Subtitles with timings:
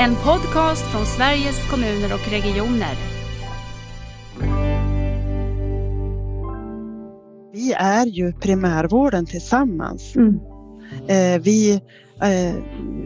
[0.00, 2.96] En podcast från Sveriges kommuner och regioner.
[7.52, 10.16] Vi är ju primärvården tillsammans.
[10.16, 10.40] Mm.
[11.08, 11.80] Eh, vi,
[12.22, 12.54] eh,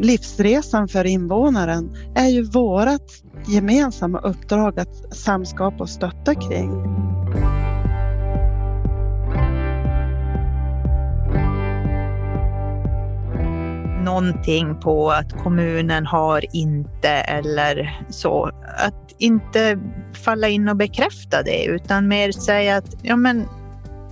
[0.00, 3.11] livsresan för invånaren är ju vårt
[3.48, 6.70] gemensamma uppdrag att samskapa och stötta kring.
[14.03, 18.50] Någonting på att kommunen har inte eller så.
[18.79, 19.79] Att inte
[20.25, 23.49] falla in och bekräfta det utan mer säga att ja, men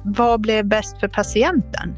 [0.04, 1.94] vad blev bäst för patienten?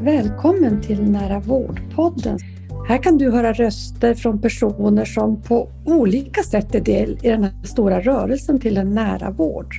[0.00, 2.55] Välkommen till Nära vårdpodden.
[2.88, 7.44] Här kan du höra röster från personer som på olika sätt är del i den
[7.44, 9.74] här stora rörelsen till en nära vård.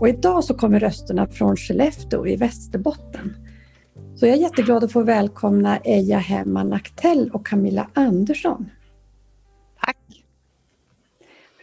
[0.00, 3.36] Och idag så kommer rösterna från Skellefteå i Västerbotten.
[4.16, 8.70] Så jag är jätteglad att få välkomna Eja Hemman Aktell och Camilla Andersson.
[9.84, 10.24] Tack!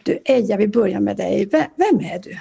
[0.04, 1.48] Du Eja, vi börjar med dig.
[1.52, 2.38] Vem är du?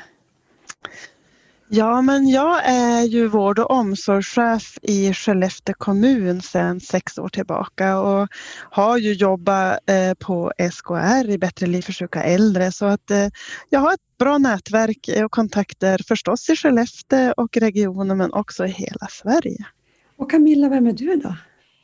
[1.74, 8.00] Ja, men jag är ju vård och omsorgschef i Skellefteå kommun sedan sex år tillbaka
[8.00, 8.28] och
[8.72, 13.28] har ju jobbat eh, på SKR i Bättre liv för sjuka äldre så att eh,
[13.70, 18.70] jag har ett bra nätverk och kontakter förstås i Skellefteå och regionen men också i
[18.70, 19.66] hela Sverige.
[20.18, 21.36] Och Camilla, vem är du då?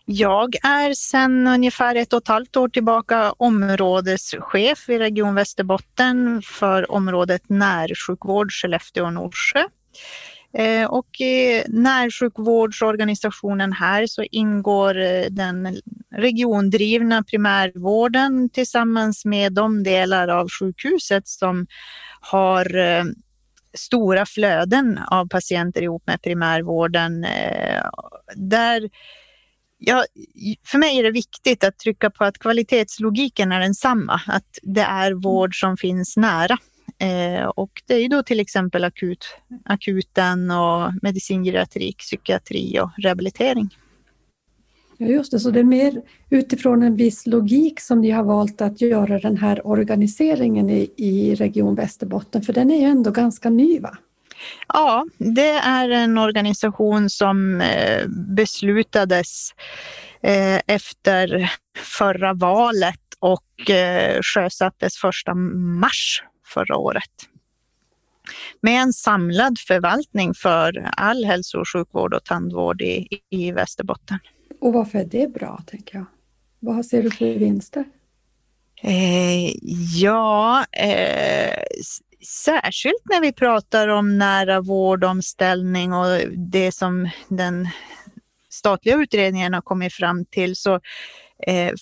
[0.06, 6.92] Jag är sedan ungefär ett och ett halvt år tillbaka områdeschef i Region Västerbotten för
[6.92, 9.64] området närsjukvård Skellefteå och Norsjö.
[10.54, 15.78] Eh, och i närsjukvårdsorganisationen här så ingår eh, den
[16.16, 21.68] regiondrivna primärvården tillsammans med de delar av sjukhuset som
[22.22, 23.04] har eh,
[23.74, 27.26] stora flöden av patienter ihop med primärvården.
[28.36, 28.90] Där
[29.80, 30.06] Ja,
[30.66, 35.12] för mig är det viktigt att trycka på att kvalitetslogiken är densamma, att det är
[35.12, 36.58] vård som finns nära.
[37.00, 39.26] Eh, och det är ju då till exempel akut,
[39.66, 43.70] akuten och medicingeriatrik, psykiatri och rehabilitering.
[44.98, 48.62] Ja, just det, så det är mer utifrån en viss logik som ni har valt
[48.62, 53.50] att göra den här organiseringen i, i Region Västerbotten, för den är ju ändå ganska
[53.50, 53.98] ny va?
[54.68, 59.50] Ja, det är en organisation som eh, beslutades
[60.22, 67.12] eh, efter förra valet och eh, sjösattes första mars förra året.
[68.62, 74.20] Med en samlad förvaltning för all hälso och sjukvård och tandvård i, i Västerbotten.
[74.62, 76.06] Och varför är det bra, tänker jag?
[76.60, 77.86] Vad ser du för vinster?
[78.82, 79.52] Eh,
[79.96, 81.64] ja, eh,
[82.26, 87.68] särskilt när vi pratar om nära vårdomställning och det som den
[88.50, 90.80] statliga utredningen har kommit fram till så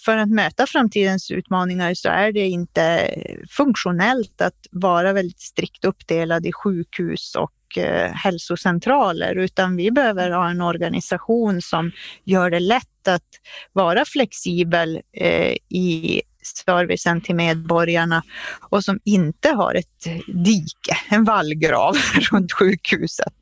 [0.06, 3.14] för att möta framtidens utmaningar så är det inte
[3.50, 10.50] funktionellt att vara väldigt strikt uppdelad i sjukhus och eh, hälsocentraler, utan vi behöver ha
[10.50, 11.92] en organisation som
[12.24, 13.30] gör det lätt att
[13.74, 16.22] vara flexibel eh, i
[16.66, 18.24] servicen till medborgarna
[18.70, 21.96] och som inte har ett dike, en vallgrav
[22.32, 23.34] runt sjukhuset.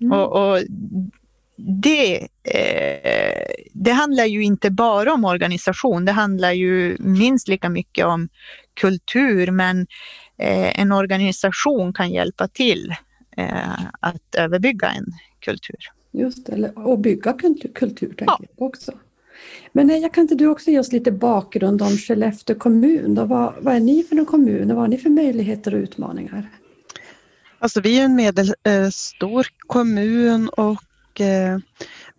[0.00, 0.12] Mm.
[0.12, 0.62] Och, och
[1.56, 8.06] det, eh, det handlar ju inte bara om organisation, det handlar ju minst lika mycket
[8.06, 8.28] om
[8.74, 9.86] kultur, men
[10.38, 12.94] eh, en organisation kan hjälpa till
[13.36, 15.06] eh, att överbygga en
[15.40, 15.78] kultur.
[16.12, 18.38] Just det, och bygga kultur, kultur ja.
[18.40, 18.92] jag också.
[19.72, 23.14] Men nej, kan inte du också ge oss lite bakgrund om Skellefteå kommun?
[23.14, 23.24] Då?
[23.24, 26.50] Vad, vad är ni för en kommun och vad har ni för möjligheter och utmaningar?
[27.58, 30.82] Alltså vi är en medelstor kommun och
[31.20, 31.58] eh,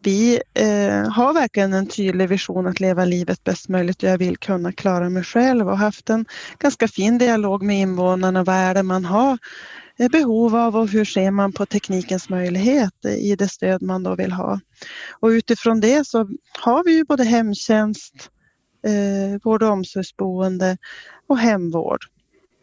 [0.04, 4.38] vi eh, har verkligen en tydlig vision att leva livet bäst möjligt och jag vill
[4.38, 6.26] kunna klara mig själv och haft en
[6.60, 8.44] ganska fin dialog med invånarna.
[8.44, 9.38] Vad är det man har
[10.00, 14.16] eh, behov av och hur ser man på teknikens möjlighet i det stöd man då
[14.16, 14.60] vill ha.
[15.20, 16.30] Och utifrån det så
[16.60, 18.30] har vi ju både hemtjänst,
[18.86, 20.78] eh, vård och omsorgsboende
[21.28, 22.06] och hemvård.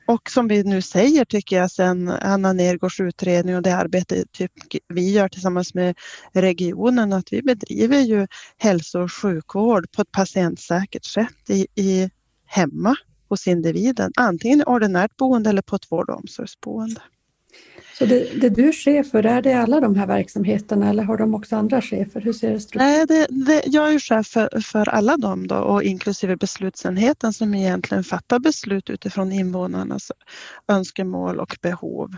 [0.07, 4.53] Och som vi nu säger tycker jag sen Anna Nergårds utredning och det arbete typ
[4.89, 5.99] vi gör tillsammans med
[6.33, 8.27] regionen att vi bedriver ju
[8.59, 12.11] hälso och sjukvård på ett patientsäkert sätt i, i
[12.47, 12.97] hemma
[13.29, 17.01] hos individen, antingen i ordinärt boende eller på ett vård och omsorgsboende.
[17.99, 21.17] Så det, det, du är chef för, är det alla de här verksamheterna eller har
[21.17, 22.21] de också andra chefer?
[22.21, 25.83] Hur ser det Nej, det, det, jag är chef för, för alla dem då och
[25.83, 30.13] inklusive beslutsenheten som egentligen fattar beslut utifrån invånarnas
[30.69, 32.17] önskemål och behov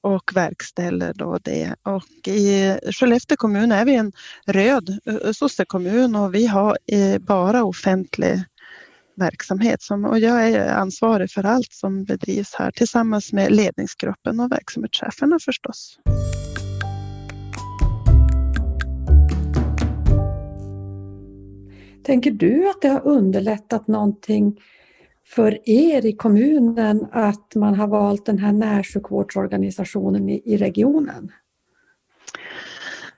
[0.00, 1.74] och verkställer då det.
[1.82, 4.12] Och i Skellefteå kommun är vi en
[4.46, 4.98] röd
[5.32, 8.44] sossekommun och vi har eh, bara offentlig
[9.20, 14.52] verksamhet som, och jag är ansvarig för allt som bedrivs här tillsammans med ledningsgruppen och
[14.52, 15.98] verksamhetscheferna förstås.
[22.04, 24.60] Tänker du att det har underlättat någonting
[25.26, 31.32] för er i kommunen att man har valt den här närsjukvårdsorganisationen i, i regionen?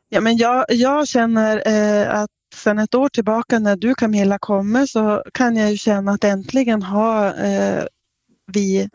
[0.09, 4.87] Ja, men jag, jag känner eh, att sedan ett år tillbaka när du Camilla kommer
[4.87, 7.85] så kan jag ju känna att äntligen har eh,
[8.53, 8.89] vi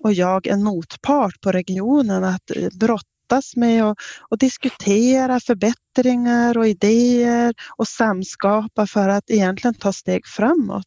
[0.00, 3.96] och jag en motpart på regionen att eh, brottas med och,
[4.28, 10.84] och, diskutera förbättringar och idéer och samskapa för att egentligen ta steg framåt.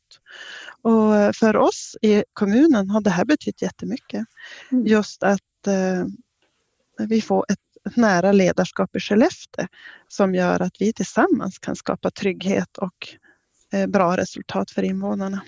[0.82, 4.26] Och för oss i kommunen har det här betytt jättemycket.
[4.72, 4.86] Mm.
[4.86, 6.06] Just att eh,
[7.08, 9.68] vi får ett ett nära ledarskap i Skellefteå
[10.08, 13.08] som gör att vi tillsammans kan skapa trygghet och
[13.74, 15.42] eh, bra resultat för invånarna.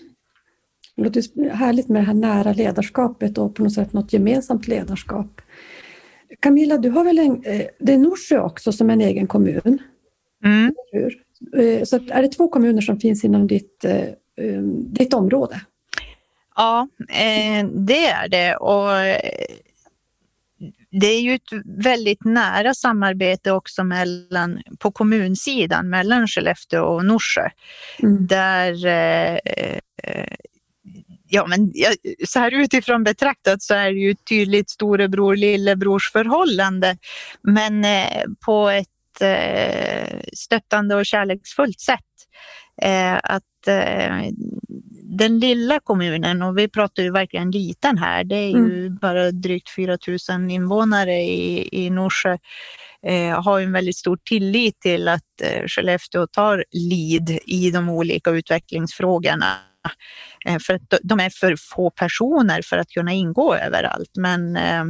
[0.95, 5.41] Det låter härligt med det här nära ledarskapet och på något sätt något gemensamt ledarskap.
[6.39, 9.79] Camilla, du har väl en, eh, det är Norsjö också som en egen kommun?
[10.43, 10.75] Mm.
[11.57, 13.85] Eh, så är det två kommuner som finns inom ditt,
[14.85, 15.61] ditt område?
[16.55, 16.87] Ja,
[17.73, 18.55] det är det.
[18.55, 18.89] Och
[21.01, 21.51] det är ju ett
[21.83, 27.49] väldigt nära samarbete också mellan, på kommunsidan mellan Skellefteå och Norsjö.
[28.03, 28.27] Mm.
[28.27, 30.35] Där eh, eh
[31.27, 31.73] ja, men
[32.27, 36.97] så här utifrån betraktat så är det ju ett tydligt storebror lillebrors förhållande.
[37.41, 41.99] Men eh, på ett eh, stöttande och kärleksfullt sätt.
[42.81, 44.31] Eh, att eh,
[45.17, 48.97] den lilla kommunen, och vi pratar ju verkligen liten här, det är ju mm.
[49.01, 49.97] bara drygt 4
[50.29, 52.37] 000 invånare i, i Norsjö,
[53.07, 58.29] eh, har en väldigt stor tillit till att eh, Skellefteå tar lead i de olika
[58.29, 59.55] utvecklingsfrågorna.
[60.45, 64.11] Eh, för att de är för få personer för att kunna ingå överallt.
[64.17, 64.83] Men eh,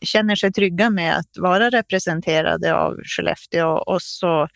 [0.00, 4.48] känner sig trygga med att vara representerade av Skellefteå och så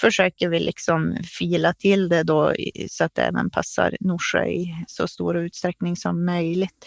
[0.00, 2.54] försöker vi liksom fila till det då
[2.88, 6.86] så att det även passar Norsjö i så stor utsträckning som möjligt.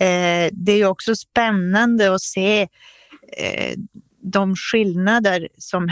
[0.00, 2.62] Eh, det är också spännande att se
[3.38, 3.74] eh,
[4.22, 5.88] de skillnader som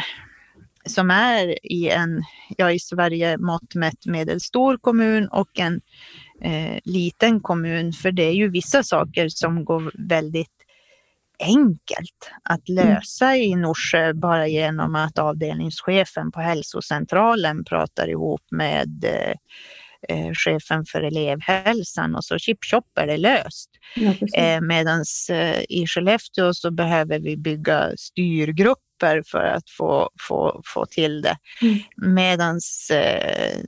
[0.86, 2.22] som är i en,
[2.56, 5.80] ja i Sverige mått mätt medelstor kommun och en
[6.42, 7.92] eh, liten kommun.
[7.92, 10.53] För det är ju vissa saker som går väldigt
[11.44, 12.86] enkelt att mm.
[12.86, 19.34] lösa i Norsjö bara genom att avdelningschefen på hälsocentralen pratar ihop med eh,
[20.08, 22.58] eh chefen för elevhälsan och så chip
[22.94, 23.70] är det löst.
[23.94, 30.62] Ja, eh, Medan eh, i Skellefteå så behöver vi bygga styrgrupper för att få, få,
[30.64, 31.36] få till det.
[31.62, 31.78] Mm.
[32.14, 32.60] Medan
[32.92, 33.58] eh,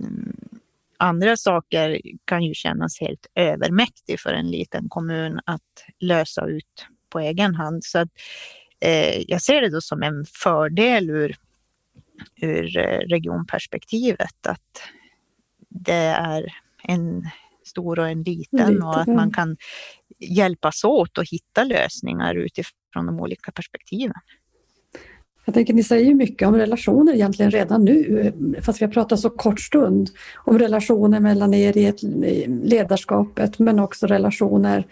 [0.99, 5.62] andra saker kan ju kännas helt övermäktigt för en liten kommun att
[6.00, 7.84] lösa ut på egen hand.
[7.84, 8.08] Så att,
[8.80, 11.36] eh, jag ser det då som en fördel ur,
[12.40, 14.82] ur eh, regionperspektivet att
[15.68, 16.52] det är
[16.82, 17.28] en
[17.64, 19.56] stor och en liten och att man kan
[20.18, 24.20] hjälpas åt och hitta lösningar utifrån de olika perspektiven.
[25.44, 28.32] Jag tänker ni säger mycket om relationer egentligen redan nu,
[28.62, 34.06] fast vi har pratat så kort stund om relationer mellan er i ledarskapet men också
[34.06, 34.87] relationer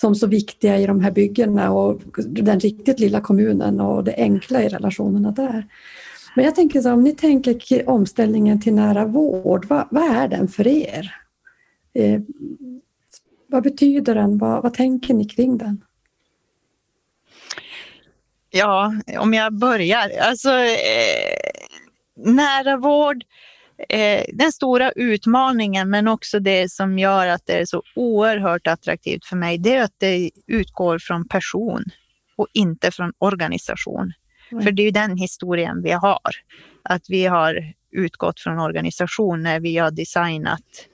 [0.00, 4.62] som så viktiga i de här byggena och den riktigt lilla kommunen och det enkla
[4.62, 5.66] i relationerna där.
[6.36, 10.48] Men jag tänker så om ni tänker omställningen till nära vård, vad, vad är den
[10.48, 11.14] för er?
[11.94, 12.20] Eh,
[13.48, 14.38] vad betyder den?
[14.38, 15.84] Vad, vad tänker ni kring den?
[18.50, 20.10] Ja, om jag börjar.
[20.20, 21.50] Alltså, eh,
[22.16, 23.24] nära vård
[23.88, 29.24] eh, den stora utmaningen men också det som gör att det är så oerhört attraktivt
[29.24, 31.84] för mig, det är att det utgår från person
[32.36, 34.12] och inte från organisation.
[34.52, 34.64] Mm.
[34.64, 36.30] För det är ju den historien vi har.
[36.82, 40.88] Att vi har utgått från organisation när vi har designat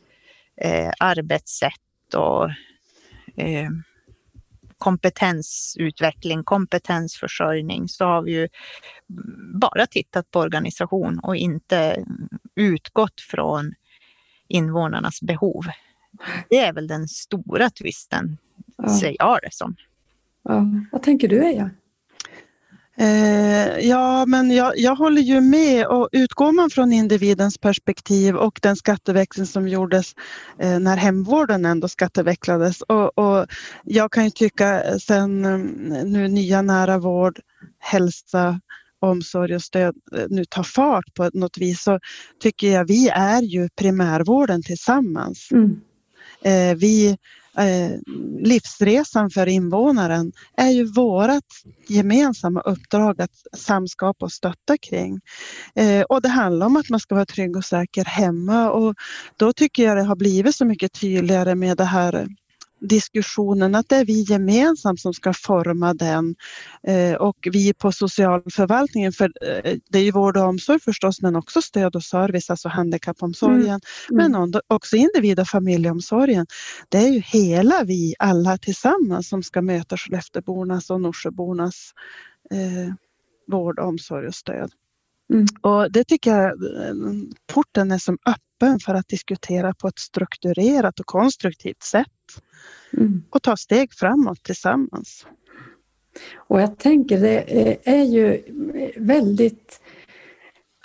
[0.60, 2.44] eh, arbetssätt och
[3.36, 3.70] eh,
[4.78, 8.48] kompetensutveckling, kompetensförsörjning så har vi ju
[9.60, 12.04] bara tittat på organisation och inte
[12.56, 13.74] utgått från
[14.48, 15.64] invånarnas behov.
[16.48, 18.38] Det är väl den stora twisten,
[18.76, 18.88] ja.
[18.88, 19.76] ser jag det som.
[20.42, 20.66] Ja.
[20.92, 21.70] Vad tänker du Eja?
[22.96, 28.58] Eh, ja, men jag, jag håller ju med och utgår man från individens perspektiv och
[28.62, 30.14] den skatteväxling som gjordes
[30.58, 33.46] eh, när hemvården ändå skattevecklades och, och
[33.84, 35.58] jag kan ju tycka sen eh,
[36.04, 37.40] nu nya nära vård,
[37.78, 38.60] hälsa,
[39.04, 41.98] omsorg och stöd eh, nu tar fart på något vis så
[42.42, 45.48] tycker jag vi är ju primärvården tillsammans.
[45.52, 45.80] Mm.
[46.42, 47.16] Eh, vi
[47.58, 47.98] Eh,
[48.40, 51.44] livsresan för invånaren är ju vårt
[51.88, 55.20] gemensamma uppdrag att samskapa och stötta kring.
[55.74, 58.94] Eh, och det handlar om att man ska vara trygg och säker hemma och
[59.36, 62.28] då tycker jag det har blivit så mycket tydligare med det här
[62.80, 66.34] diskussionen att det är vi gemensamt som ska forma den
[66.82, 71.36] eh, och vi på socialförvaltningen, för eh, det är ju vård och omsorg förstås men
[71.36, 74.20] också stöd och service, alltså handikappomsorgen, mm.
[74.26, 74.42] Mm.
[74.42, 76.46] men också individ och familjeomsorgen.
[76.88, 81.92] Det är ju hela vi alla tillsammans som ska möta Skellefteåbornas och Norsjöbornas
[82.50, 82.94] eh,
[83.46, 84.70] vård, omsorg och stöd.
[85.32, 85.46] Mm.
[85.60, 86.52] Och det tycker jag
[87.52, 92.06] porten är som öppen för att diskutera på ett strukturerat och konstruktivt sätt.
[92.92, 93.22] Mm.
[93.30, 95.26] Och ta steg framåt tillsammans.
[96.34, 98.42] Och jag tänker det är ju
[98.96, 99.80] väldigt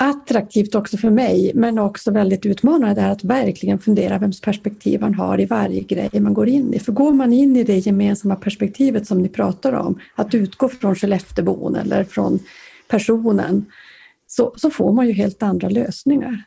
[0.02, 5.40] attraktivt också för mig men också väldigt utmanande att verkligen fundera vems perspektiv man har
[5.40, 6.80] i varje grej man går in i.
[6.80, 10.96] För går man in i det gemensamma perspektivet som ni pratar om, att utgå från
[10.96, 12.40] Skellefteåbon eller från
[12.88, 13.66] personen,
[14.32, 16.44] så, så får man ju helt andra lösningar.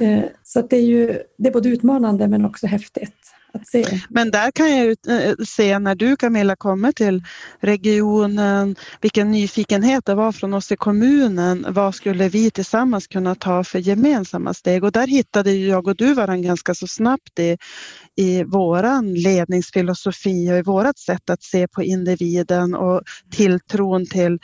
[0.00, 3.14] Eh, så det är ju det är både utmanande men också häftigt.
[3.52, 4.00] Att se.
[4.08, 7.22] Men där kan jag eh, se när du Camilla kommer till
[7.60, 11.66] regionen, vilken nyfikenhet det var från oss i kommunen.
[11.68, 14.84] Vad skulle vi tillsammans kunna ta för gemensamma steg?
[14.84, 17.56] Och där hittade jag och du varandra ganska så snabbt i,
[18.16, 24.38] i våran ledningsfilosofi och i vårat sätt att se på individen och tilltron till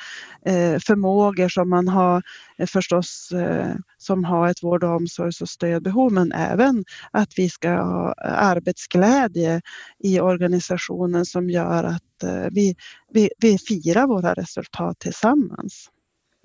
[0.46, 2.22] eh, förmågor som man har
[2.66, 7.70] förstås eh, som har ett vård och omsorgs och stödbehov men även att vi ska
[7.70, 9.60] ha arbetsglädje
[9.98, 12.02] i organisationen som gör att
[12.50, 12.74] vi,
[13.12, 15.90] vi, vi firar våra resultat tillsammans.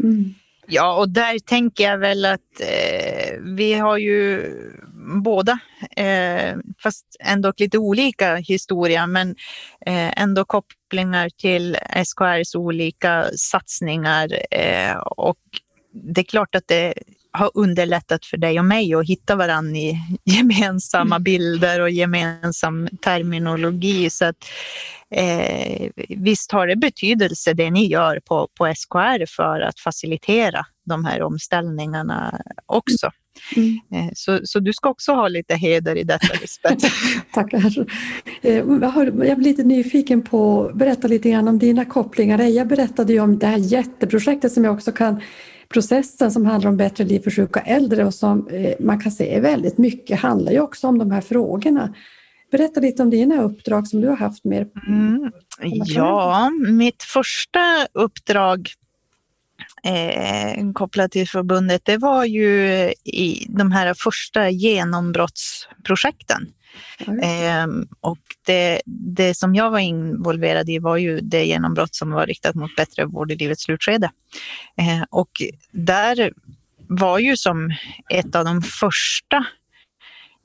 [0.03, 0.33] Mm.
[0.67, 4.51] Ja, och där tänker jag väl att eh, vi har ju
[5.23, 5.59] båda,
[5.97, 9.29] eh, fast ändå lite olika historia, men
[9.85, 14.37] eh, ändå kopplingar till SKRs olika satsningar.
[14.51, 15.39] Eh, och
[15.93, 16.93] det är klart att det
[17.33, 21.23] har underlättat för dig och mig att hitta varandra i gemensamma mm.
[21.23, 24.09] bilder och gemensam terminologi.
[24.09, 24.37] Så att,
[25.15, 31.05] eh, visst har det betydelse det ni gör på, på SKR för att facilitera de
[31.05, 33.11] här omställningarna också.
[33.55, 33.79] Mm.
[33.93, 36.87] Eh, så, så du ska också ha lite heder i detta Lisbeth.
[37.33, 37.85] Tackar.
[38.41, 42.39] Eh, jag blir lite nyfiken på, berätta lite grann om dina kopplingar.
[42.39, 45.21] Jag berättade ju om det här jätteprojektet som jag också kan
[45.71, 49.35] processen som handlar om bättre liv för sjuka äldre och som eh, man kan se
[49.35, 51.95] är väldigt mycket handlar ju också om de här frågorna.
[52.51, 55.31] Berätta lite om dina uppdrag som du har haft med mm.
[55.85, 58.69] Ja, mitt första uppdrag
[59.83, 62.69] eh, kopplat till förbundet, det var ju
[63.03, 66.47] i de här första genombrottsprojekten.
[67.07, 67.67] Eh,
[68.01, 72.55] och det, det som jag var involverad i var ju det genombrott som var riktat
[72.55, 74.11] mot bättre vård i livets slutskede.
[74.77, 75.31] Eh, och
[75.71, 76.31] där
[76.87, 77.73] var ju som
[78.09, 79.45] ett av de första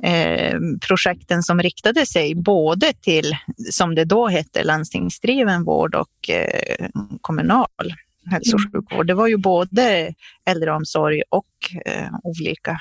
[0.03, 3.37] eh, projekten som riktade sig både till,
[3.71, 6.89] som det då hette, landstingsdriven vård och eh,
[7.21, 7.95] kommunal
[8.31, 8.73] hälso och mm.
[8.73, 9.07] sjukvård.
[9.07, 10.15] Det var ju både
[10.45, 11.47] äldreomsorg och
[11.85, 12.81] eh, olika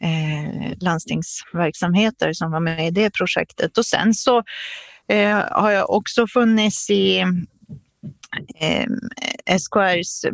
[0.00, 3.78] eh, landstingsverksamheter som var med i det projektet.
[3.78, 4.42] Och sen så
[5.08, 7.18] eh, har jag också funnits i
[8.54, 8.86] eh,
[9.58, 10.24] SKRs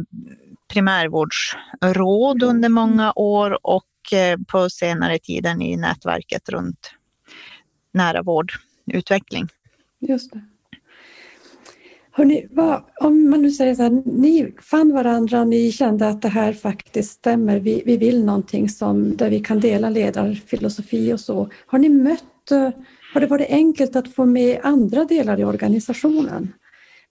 [0.73, 6.95] primärvårdsråd under många år och eh, på senare tiden i nätverket runt
[7.93, 9.49] nära vårdutveckling.
[10.01, 10.45] Just det.
[12.15, 16.23] Hörrni, vad, om man nu säger så här, ni fann varandra, och ni kände att
[16.23, 21.21] det här faktiskt stämmer, vi, vi vill någonting som, där vi kan dela ledarfilosofi och
[21.21, 21.49] så.
[21.67, 22.71] Har ni mött, eh,
[23.15, 26.53] har det varit enkelt att få med andra delar i organisationen?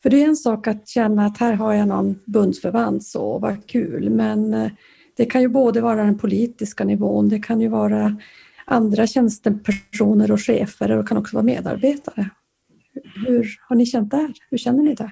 [0.04, 3.68] För det är en sak att känna att här har jag någon bundsförvant, så vad
[3.68, 4.72] kul, men eh,
[5.18, 8.18] det kan ju både vara den politiska nivån, det kan ju vara
[8.66, 12.30] andra tjänstepersoner och chefer och det kan också vara medarbetare.
[13.28, 14.34] Hur har ni känt där?
[14.50, 15.12] Hur känner ni där?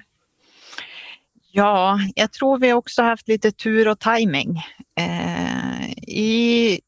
[1.52, 4.62] Ja, jag tror vi också haft lite tur och timing.
[4.98, 6.80] Eh, i,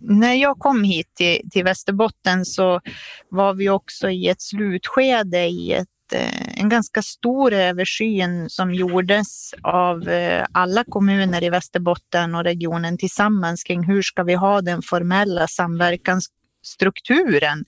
[0.00, 2.80] när jag kom hit till, till Västerbotten så
[3.28, 9.54] var vi också i ett slutskede i ett eh, en ganska stor översyn som gjordes
[9.62, 14.82] av eh, alla kommuner i Västerbotten och regionen tillsammans kring hur ska vi ha den
[14.82, 16.28] formella samverkans
[16.68, 17.64] strukturen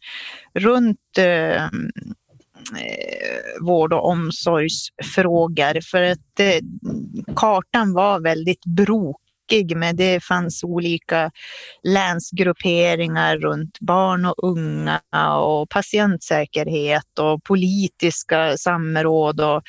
[0.55, 1.71] runt eh, eh,
[3.61, 6.61] vård och omsorgsfrågor för att eh,
[7.37, 11.31] kartan var väldigt brokig men det fanns olika
[11.83, 15.01] länsgrupperingar runt barn och unga
[15.37, 19.41] och patientsäkerhet och politiska samråd.
[19.41, 19.63] Och,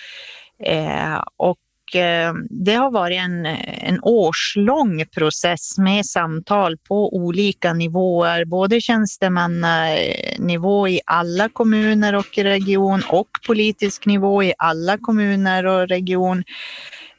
[0.67, 1.57] eh, och
[1.95, 10.87] Eh, det har varit en, en årslång process med samtal på olika nivåer, både tjänstemannanivå
[10.87, 16.43] i alla kommuner och region och politisk nivå i alla kommuner och region.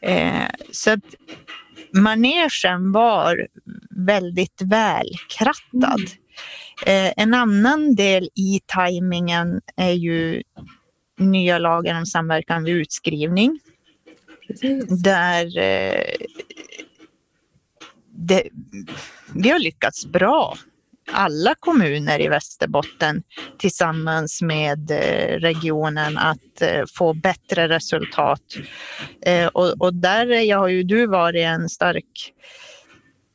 [0.02, 1.04] Eh, så att
[1.94, 3.46] manegen var
[4.06, 6.00] väldigt välkrattad.
[6.86, 7.12] Mm.
[7.16, 10.42] En annan del i tajmingen är ju
[11.18, 13.60] nya lagen om samverkan vid utskrivning.
[14.46, 15.02] Precis.
[15.02, 16.14] Där eh,
[18.14, 18.48] det,
[19.34, 20.56] vi har lyckats bra
[21.12, 23.22] alla kommuner i Västerbotten
[23.58, 28.42] tillsammans med eh, regionen att eh, få bättre resultat.
[29.26, 32.32] Eh, och, och där har ju du varit en stark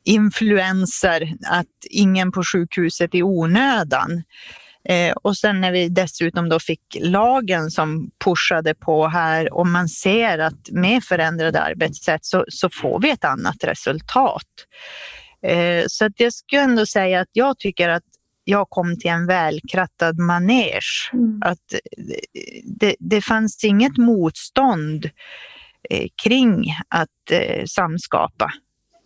[0.04, 4.22] influenser att ingen på sjukhuset i onödan.
[4.88, 9.88] Eh, och sen när vi dessutom då fick lagen som pushade på här och man
[9.88, 14.46] ser att med förändrade arbetssätt så, så får vi ett annat resultat.
[15.42, 18.02] Eh, så att jag skulle ändå säga att jag tycker att
[18.44, 21.10] jag kom till en välkrattad manege.
[21.12, 21.40] Mm.
[21.44, 21.74] Att
[22.64, 25.10] det, det fanns inget motstånd
[25.90, 28.52] eh, kring att eh, samskapa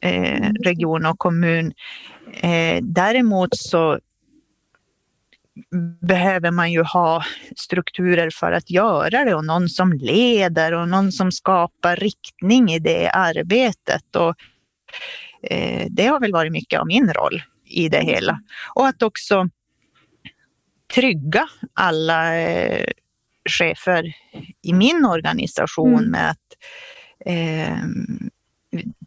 [0.03, 0.55] mm.
[0.65, 1.73] region och kommun.
[2.83, 3.99] Däremot så
[6.00, 7.25] behöver man ju ha
[7.56, 12.78] strukturer för att göra det och någon som leder och någon som skapar riktning i
[12.78, 14.16] det arbetet.
[14.16, 14.35] Och
[15.42, 18.40] eh, det har väl varit mycket av min roll i det hela.
[18.75, 19.49] Och att också
[20.94, 22.87] trygga alla eh,
[23.49, 24.14] chefer
[24.62, 26.11] i min organisation mm.
[26.11, 26.56] med att
[27.26, 27.78] eh,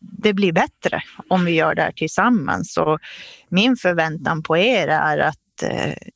[0.01, 2.77] det blir bättre om vi gör det här tillsammans.
[2.77, 2.99] Och
[3.49, 5.39] min förväntan på er är att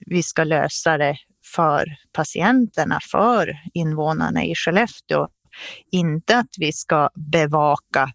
[0.06, 1.18] vi ska lösa det
[1.56, 5.28] för patienterna, för invånarna i Skellefteå
[5.92, 8.12] inte att vi ska bevaka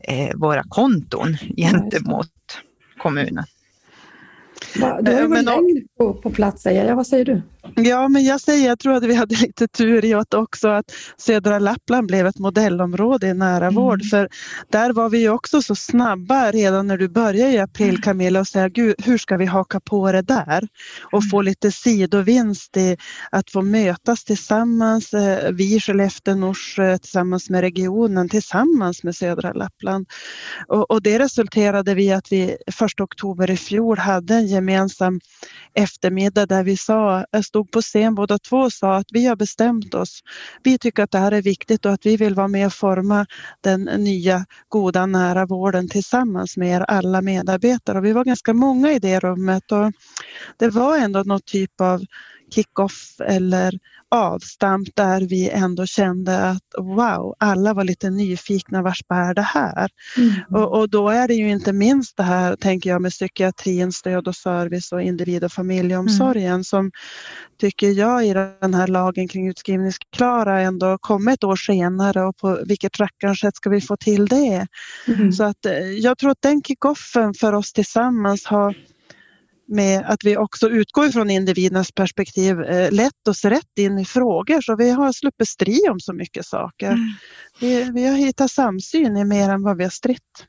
[0.00, 2.32] eh, våra konton gentemot
[2.98, 3.44] kommunen.
[4.78, 6.96] Du har ju varit längre på, på plats, säger jag.
[6.96, 7.42] Vad säger du?
[7.74, 10.92] Ja, men jag säger, jag tror att vi hade lite tur i att också att
[11.16, 13.74] södra Lappland blev ett modellområde i nära mm.
[13.74, 14.04] vård.
[14.04, 14.28] För
[14.70, 18.00] där var vi också så snabba redan när du började i april mm.
[18.00, 20.68] Camilla och säga, Gud, hur ska vi haka på det där?
[21.12, 21.44] Och få mm.
[21.44, 22.96] lite sidovinst i
[23.30, 29.16] att få mötas tillsammans, eh, vi i Skellefteå Nors eh, tillsammans med regionen, tillsammans med
[29.16, 30.06] södra Lappland.
[30.66, 35.20] Och, och det resulterade i att vi 1 oktober i fjol hade en gemensam gemensam
[35.74, 39.94] eftermiddag där vi sa, stod på scen båda två och sa att vi har bestämt
[39.94, 40.20] oss.
[40.62, 43.26] Vi tycker att det här är viktigt och att vi vill vara med och forma
[43.60, 47.98] den nya goda nära vården tillsammans med er alla medarbetare.
[47.98, 49.92] Och vi var ganska många i det rummet och
[50.56, 52.00] det var ändå någon typ av
[52.54, 53.78] kick-off eller
[54.10, 59.88] avstamp där vi ändå kände att wow, alla var lite nyfikna, vars bär det här?
[60.16, 60.32] Mm.
[60.50, 64.28] Och, och, då är det ju inte minst det här, tänker jag, med psykiatrin, stöd
[64.28, 66.64] och service och individ och familjeomsorgen mm.
[66.64, 66.90] som
[67.60, 72.58] tycker jag i den här lagen kring utskrivningsklara ändå kom ett år senare och på
[72.66, 74.66] vilket rackarns sätt ska vi få till det?
[75.06, 75.32] Mm.
[75.32, 78.74] Så att eh, jag tror att den kickoffen för oss tillsammans har
[79.68, 84.60] med att vi också utgår från individens perspektiv eh, lett oss rätt in i frågor
[84.60, 86.86] så vi har sluppit strid om så mycket saker.
[86.86, 87.08] Mm.
[87.60, 90.46] Vi, vi, har hittat samsyn i mer än vad vi har stritt.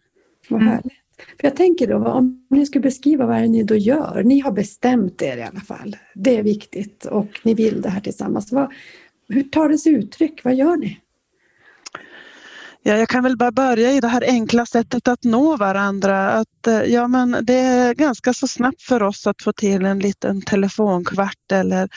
[0.49, 0.73] Vad mm.
[0.73, 0.93] härligt.
[1.39, 4.23] För jag tänker då, om ni skulle beskriva vad ni då gör.
[4.25, 5.95] Ni har bestämt er i alla fall.
[6.15, 8.51] Det är viktigt och ni vill det här tillsammans.
[8.51, 8.71] Vad,
[9.29, 10.43] hur tar det sig uttryck?
[10.43, 10.99] Vad gör ni?
[12.83, 16.31] Ja, jag kan väl bara börja i det här enkla sättet att nå varandra.
[16.31, 19.99] Att, eh, ja, men det är ganska så snabbt för oss att få till en
[19.99, 21.89] liten telefonkvart eller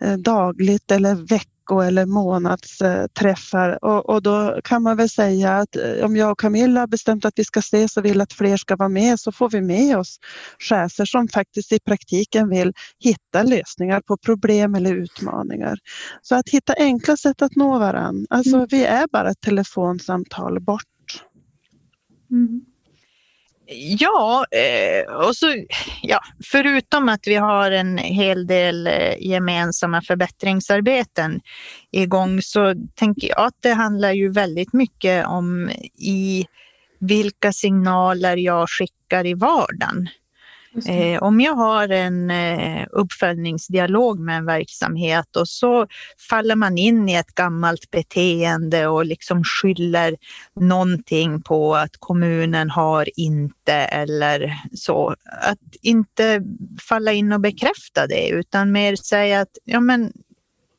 [0.00, 5.76] eh, dagligt eller veckligt vecko eller månadsträffar och, och då kan man väl säga att
[5.76, 8.56] eh, om jag och Camilla har bestämt att vi ska ses och vill att fler
[8.56, 10.18] ska vara med så får vi med oss
[10.58, 15.78] chefer som faktiskt i praktiken vill hitta lösningar på problem eller utmaningar.
[16.22, 18.26] Så att hitta enkla sätt att nå varandra.
[18.30, 18.66] Alltså mm.
[18.70, 20.82] vi är bara ett telefonsamtal bort.
[22.30, 22.60] Mm.
[23.68, 25.46] Ja, eh, och så,
[26.02, 31.40] ja, förutom att vi har en hel del eh, gemensamma förbättringsarbeten
[31.92, 36.46] igång så tänker jag att det handlar ju väldigt mycket om i
[37.00, 40.08] vilka signaler jag skickar i vardagen.
[40.84, 45.86] Eh, om jag har en eh, uppföljningsdialog med en verksamhet och så
[46.30, 50.16] faller man in i ett gammalt beteende och liksom skyller
[50.60, 55.14] någonting på att kommunen har inte eller så.
[55.42, 56.42] Att inte
[56.88, 60.12] falla in och bekräfta det utan mer säga att ja, men,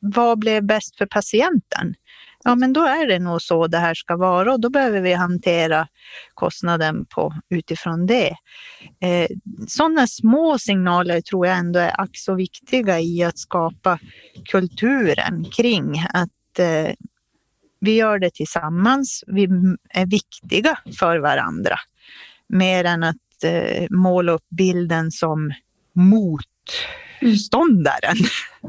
[0.00, 1.94] vad blev bäst för patienten?
[2.44, 5.12] Ja men då är det nog så det här ska vara och då behöver vi
[5.12, 5.88] hantera
[6.34, 8.36] kostnaden på, utifrån det.
[9.00, 9.28] Eh,
[9.68, 13.98] sådana små signaler tror jag ändå är ack så viktiga i att skapa
[14.44, 16.92] kulturen kring att eh,
[17.80, 19.48] vi gör det tillsammans, vi
[19.88, 21.76] är viktiga för varandra.
[22.48, 25.52] Mer än att eh, måla upp bilden som
[25.92, 28.16] motståndaren.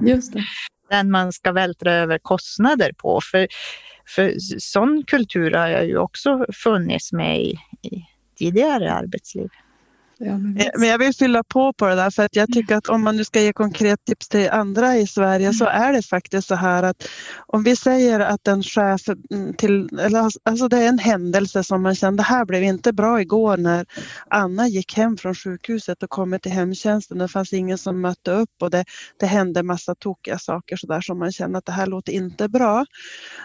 [0.02, 0.44] Just det
[0.90, 3.22] den man ska vältra över kostnader på.
[3.32, 3.48] För,
[4.08, 8.06] för sån kultur har jag ju också funnits med i, i
[8.38, 9.50] tidigare arbetsliv.
[10.22, 12.76] Ja, men, eh, men, jag vill fylla på på det där för att jag tycker
[12.76, 16.02] att om man nu ska ge konkret tips till andra i Sverige så är det
[16.02, 17.08] faktiskt så här att
[17.48, 19.02] om vi säger att en chef
[19.32, 22.94] mm, till, eller alltså det är en händelse som man kände, det här blev inte
[22.94, 23.86] bra igår när
[24.30, 27.18] Anna gick hem från sjukhuset och kom till hemtjänsten.
[27.18, 28.86] Det fanns ingen som mötte upp och det,
[29.20, 32.50] det hände massa tokiga saker så där som man känner att det här låter inte
[32.50, 32.86] bra.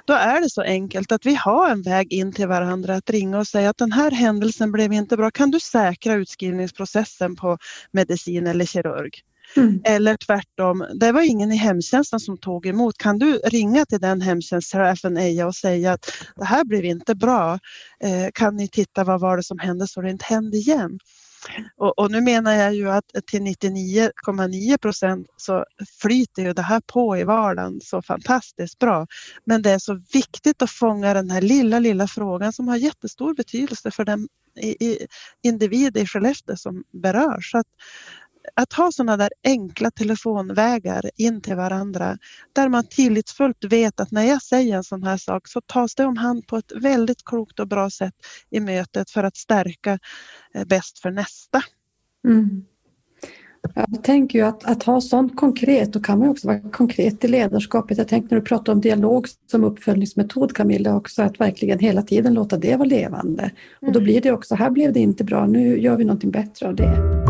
[0.07, 3.39] Då är det så enkelt att vi har en väg in till varandra att ringa
[3.39, 5.31] och säga att den här händelsen blev inte bra.
[5.31, 7.59] Kan du säkra utskrivningen förskrivningsprocessen på
[7.93, 9.23] medicin eller kirurg.
[9.57, 9.81] Mm.
[9.85, 12.99] Eller tvärtom, det var ingen i hemtjänsten som tog emot.
[12.99, 17.59] Kan du ringa till den hemtjänstchefen Eja och säga att det här blev inte bra.
[18.01, 20.99] Eh, kan ni titta vad var det som hände så det inte hände igen?
[21.77, 25.65] Och, och, nu menar jag ju att till 99,9 procent så
[26.01, 29.07] flyter ju det här på i vardagen så fantastiskt bra.
[29.45, 33.35] Men det är så viktigt att fånga den här lilla, lilla frågan som har jättestor
[33.35, 34.29] betydelse för den
[35.43, 37.51] individ i Skellefteå som berörs.
[37.51, 37.67] Så att,
[38.55, 42.19] att ha sådana där enkla telefonvägar in till varandra
[42.53, 46.05] där man tillitsfullt vet att när jag säger en sån här sak så tas det
[46.05, 48.15] om hand på ett väldigt klokt och bra sätt
[48.51, 49.99] i mötet för att stärka
[50.55, 51.63] eh, bäst för nästa.
[52.29, 52.65] Mm.
[53.75, 57.29] Jag tänker ju att, att ha sånt konkret, då kan man också vara konkret i
[57.29, 57.99] ledarskapet.
[57.99, 62.35] Jag tänkte när du pratar om dialog som uppföljningsmetod Camilla också, att verkligen hela tiden
[62.35, 63.51] låta det vara levande.
[63.81, 64.05] Och då mm.
[64.05, 67.25] blir det också, här blev det inte bra, nu gör vi någonting bättre av det.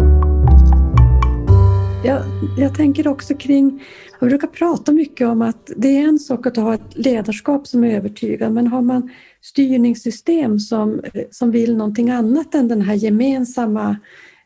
[2.05, 2.23] Jag,
[2.59, 3.83] jag tänker också kring,
[4.21, 7.85] jag brukar prata mycket om att det är en sak att ha ett ledarskap som
[7.85, 9.11] är övertygad, men har man
[9.43, 13.97] styrningssystem som, som vill någonting annat än den här gemensamma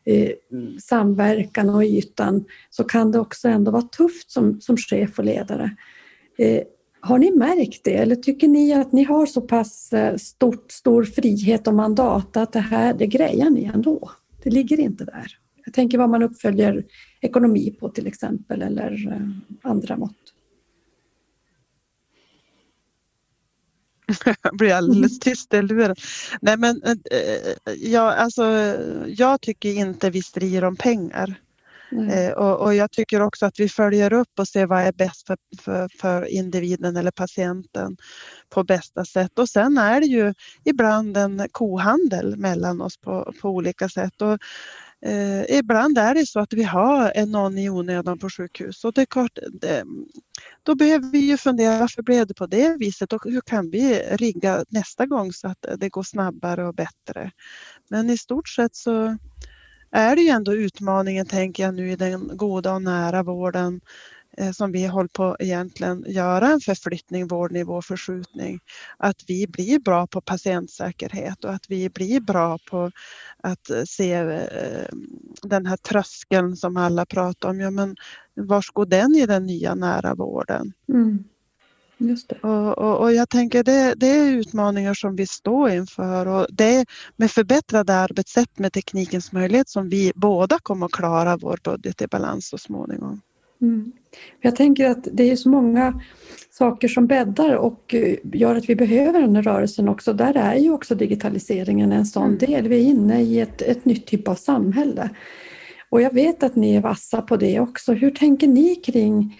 [0.05, 0.31] Eh,
[0.81, 5.75] samverkan och ytan så kan det också ändå vara tufft som, som chef och ledare.
[6.37, 6.63] Eh,
[7.01, 11.03] har ni märkt det eller tycker ni att ni har så pass eh, stort, stor
[11.03, 14.11] frihet och mandat att det här, det grejar ni ändå?
[14.43, 15.37] Det ligger inte där.
[15.65, 16.85] Jag tänker vad man uppföljer
[17.21, 19.07] ekonomi på till exempel eller
[19.61, 20.33] andra mått.
[24.41, 25.95] Jag blir alldeles tyst i luren.
[26.41, 28.43] Nej men eh, jag, alltså,
[29.07, 31.35] jag tycker inte vi strider om pengar.
[31.91, 32.33] Mm.
[32.33, 35.37] Och, och, jag tycker också att vi följer upp och ser vad är bäst för,
[35.61, 37.97] för, för, individen eller patienten
[38.49, 39.39] på bästa sätt.
[39.39, 44.21] Och sen är det ju ibland en kohandel mellan oss på, på olika sätt.
[44.21, 44.37] Och
[45.05, 48.85] Eh, ibland är det så att vi har någon i onödan på sjukhus.
[48.85, 49.83] Och det är klart, det,
[50.63, 53.13] då behöver vi ju fundera varför blev det på det viset?
[53.13, 57.31] Och hur kan vi rigga nästa gång så att det går snabbare och bättre.
[57.89, 59.17] Men i stort sett så
[59.91, 63.81] är det ju ändå utmaningen, tänker jag nu i den goda och nära vården
[64.53, 68.59] som vi håller på egentligen göra en förflyttning, vårdnivå, förskjutning.
[68.97, 72.91] Att vi blir bra på patientsäkerhet och att vi blir bra på
[73.43, 74.87] att eh, se eh,
[75.41, 77.59] den här tröskeln som alla pratar om.
[77.59, 77.95] Ja, men
[78.33, 80.73] var går den i den nya nära vården?
[80.89, 81.23] Mm.
[82.01, 86.47] Just och, och, och, jag tänker det, det är utmaningar som vi står inför och
[86.49, 91.59] det är med förbättrade arbetssätt med teknikens möjlighet som vi båda kommer att klara vår
[91.63, 93.21] budget i balans så småningom.
[93.61, 93.91] Mm.
[94.41, 96.01] Jag tänker att det är så många
[96.51, 100.13] saker som bäddar och eh, gör att vi behöver den här rörelsen också.
[100.13, 102.37] Där är ju också digitaliseringen en sån mm.
[102.37, 102.67] del.
[102.67, 105.09] Vi är inne i ett, ett nytt typ av samhälle.
[105.89, 107.93] Och jag vet att ni är vassa på det också.
[107.93, 109.39] Hur tänker ni kring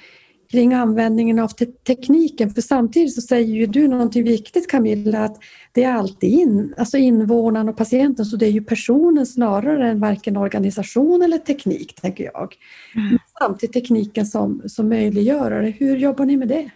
[0.52, 2.50] kring användningen av te tekniken.
[2.50, 5.38] För samtidigt så säger ju du någonting viktigt Camilla, att
[5.72, 10.00] det är alltid in, alltså invånaren och patienten, så det är ju personen snarare än
[10.00, 12.56] varken organisation eller teknik, tänker jag.
[12.96, 13.18] Mm.
[13.40, 15.74] Samtidigt tekniken som, som möjliggörare.
[15.80, 16.72] Hur jobbar ni med det?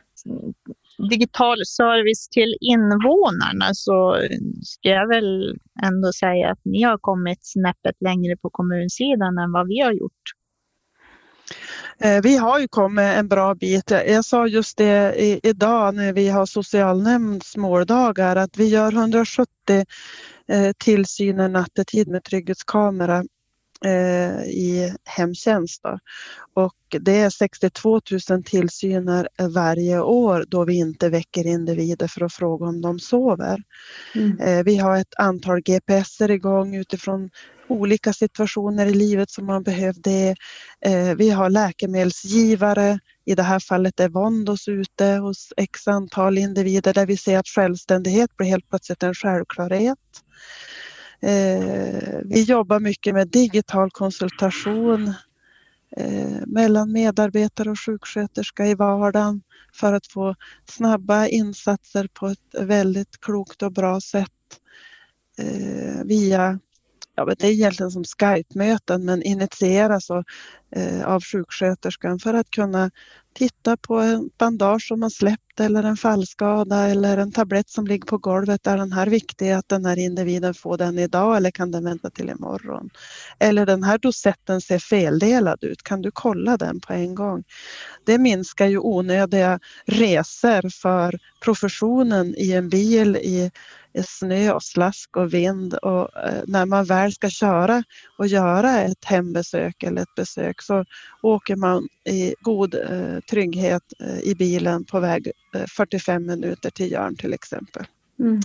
[1.09, 4.17] digital service till invånarna så
[4.63, 9.67] ska jag väl ändå säga att ni har kommit snäppet längre på kommunsidan än vad
[9.67, 10.23] vi har gjort.
[11.99, 13.91] Eh, vi har ju kommit en bra bit.
[13.91, 19.47] Jag sa just det idag när vi har socialnämnds måldagar att vi gör 170
[20.47, 23.23] eh, tillsyner nattetid med trygghetskamera
[23.85, 25.83] eh, i hemtjänst.
[25.83, 25.99] Då.
[26.53, 32.33] Och det är 62 000 tillsyner varje år då vi inte väcker individer för att
[32.33, 33.63] fråga om de sover.
[34.15, 34.63] Mm.
[34.65, 37.29] Vi har ett antal GPSer igång utifrån
[37.73, 40.35] olika situationer i livet som man behövde.
[40.85, 46.93] Eh, vi har läkemedelsgivare, i det här fallet är Vondos ute hos x antal individer
[46.93, 49.99] där vi ser att självständighet blir helt plötsligt en självklarhet.
[51.21, 55.13] Eh, vi jobbar mycket med digital konsultation
[55.97, 59.41] eh, mellan medarbetare och sjuksköterska i vardagen
[59.73, 60.35] för att få
[60.69, 64.29] snabba insatser på ett väldigt klokt och bra sätt
[66.05, 66.59] via
[67.15, 70.23] ja, men det är egentligen som Skype-möten men initieras av,
[70.75, 72.91] eh, av sjuksköterskan för att kunna
[73.33, 78.05] titta på en bandage som har släppt eller en fallskada eller en tablett som ligger
[78.05, 78.67] på golvet.
[78.67, 82.09] Är den här viktig att den här individen får den idag eller kan den vänta
[82.09, 82.89] till imorgon?
[83.39, 87.43] Eller den här dosetten ser feldelad ut, kan du kolla den på en gång?
[88.03, 93.51] Det minskar ju onödiga resor för professionen i en bil, i
[94.07, 97.83] snö och slask och vind och eh, när man väl ska köra
[98.17, 100.85] och göra ett hembesök eller ett besök så
[101.21, 105.31] åker man i god eh, trygghet eh, i bilen på väg
[105.77, 107.85] 45 minuter till Jörn till exempel.
[108.19, 108.41] Mm.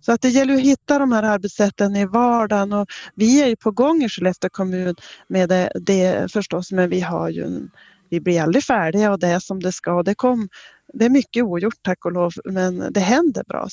[0.00, 3.56] Så att det gäller att hitta de här arbetssätten i vardagen och vi är ju
[3.56, 4.94] på gång i Skellefteå kommun
[5.28, 7.70] med det, det förstås men vi har ju en
[8.10, 10.02] vi blir aldrig färdiga och det är som det ska.
[10.02, 10.48] Det, kom,
[10.92, 13.68] det är mycket ogjort tack och lov men det händer bra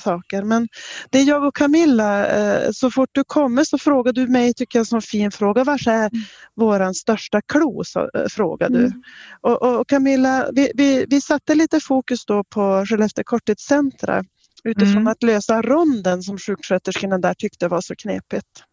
[0.00, 0.42] saker.
[0.42, 0.68] Men
[1.10, 4.78] det är jag och Camilla, eh, så fort du kommer så frågar du mig, tycker
[4.78, 6.10] jag, som fin fråga, var är mm.
[6.56, 7.84] våran största klo?
[7.84, 8.86] Så, äh, frågar du.
[8.86, 9.02] Mm.
[9.40, 14.24] Och, och, Camilla, vi, vi, vi satte lite fokus då på Skellefteå korttidscentra
[14.64, 15.06] utifrån mm.
[15.06, 18.64] att lösa ronden som sjuksköterskorna där tyckte var så knepigt.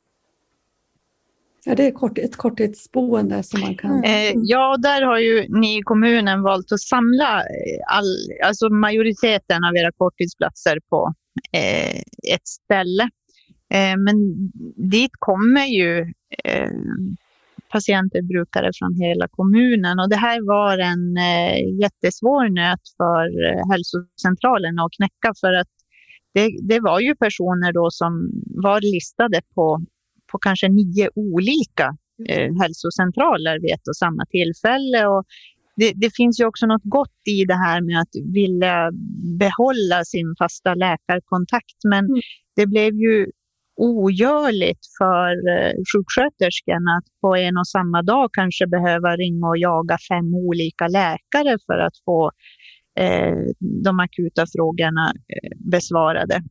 [1.66, 4.04] Ja, det är kort, ett korttidsboende som man kan...
[4.04, 9.64] Eh, ja, där har ju ni i kommunen valt att samla eh, all, alltså majoriteten
[9.64, 11.14] av era korttidsplatser på
[11.52, 12.00] eh,
[12.34, 13.04] ett ställe.
[13.74, 14.16] Eh, men
[14.76, 16.00] dit kommer ju
[16.44, 16.72] eh,
[17.72, 23.72] patienter, brukare från hela kommunen och det här var en eh, jättesvår nöt för eh,
[23.72, 25.68] hälsocentralen att knäcka för att
[26.34, 28.32] det, det var ju personer då som
[28.64, 29.82] var listade på
[30.32, 31.98] på kanske nio olika
[32.30, 35.08] eh, hälsocentraler vid ett och samma tillfälle.
[35.08, 35.24] Och
[35.76, 38.92] det, det, finns ju också något gott i det här med att vilja
[39.40, 41.80] behålla sin fasta läkarkontakt.
[41.90, 42.22] Men mm.
[42.56, 43.28] det blev ju
[43.80, 49.98] ogörligt för eh, sjuksköterskan att på en och samma dag kanske behöva ringa och jaga
[50.10, 52.32] fem olika läkare för att få
[53.00, 53.38] eh,
[53.84, 56.44] de akuta frågorna eh, besvarade.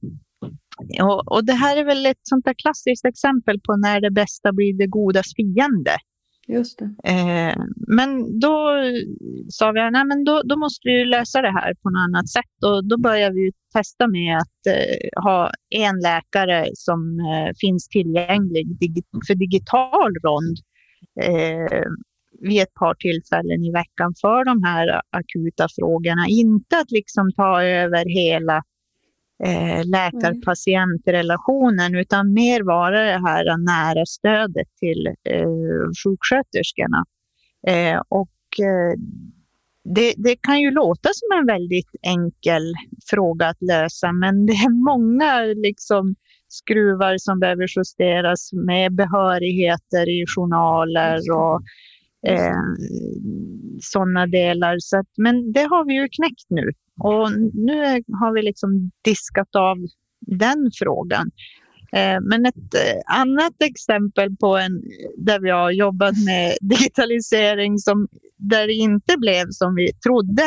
[1.02, 4.52] Och, och, det här är väl ett sånt där klassiskt exempel på när det bästa
[4.52, 5.96] blir det godas fiende.
[6.48, 6.82] Just.
[6.82, 7.56] Eh,
[7.88, 8.70] men då
[9.48, 12.56] sa vi att då, då måste vi lösa det här på något annat sätt.
[12.66, 18.66] Och då började vi testa med att eh, ha en läkare som eh, finns tillgänglig
[18.80, 20.56] dig för digital rond
[21.20, 21.82] eh,
[22.40, 26.26] vid ett par tillfällen i veckan för de här akuta frågorna.
[26.28, 28.62] Inte att liksom ta över hela
[29.44, 35.48] eh, läkar-patientrelationen utan mer vara det här nära stödet till eh,
[36.04, 37.04] sjuksköterskorna.
[37.66, 38.94] Eh, och, eh,
[39.94, 42.74] det, det, kan ju låta som en väldigt enkel
[43.10, 46.14] fråga att lösa men det är många liksom,
[46.48, 51.60] skruvar som behöver justeras med behörigheter i journaler och
[52.30, 52.62] eh,
[53.80, 54.76] sådana delar.
[54.78, 56.70] Så att, men det har vi ju knäckt nu.
[56.98, 57.82] Och nu
[58.20, 59.76] har vi liksom diskat av
[60.20, 61.30] den frågan.
[61.92, 64.82] Eh, men ett eh, annat exempel på en
[65.16, 70.42] där vi har jobbat med digitalisering som, där det inte blev som vi trodde.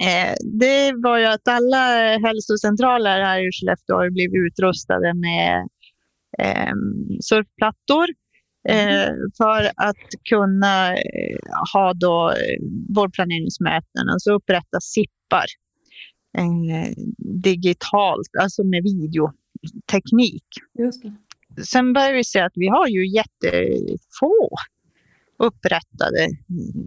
[0.00, 5.68] Eh, det var ju att alla hälsocentraler här i Skellefteå har blivit utrustade med
[7.22, 8.06] surfplattor
[8.68, 10.94] Eh, för att kunna
[11.72, 12.32] ha då
[12.94, 14.80] vårdplaneringsmöten, alltså upprätta
[15.28, 15.46] SIPPar
[16.38, 16.92] eh,
[17.42, 20.44] digitalt, alltså med videoteknik.
[20.78, 21.14] Just det.
[21.64, 24.48] Sen börjar vi se att vi har ju jättefå
[25.38, 26.28] upprättade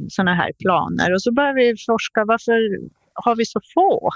[0.10, 2.80] sådana här planer och så börjar vi forska varför
[3.14, 4.10] har vi så få?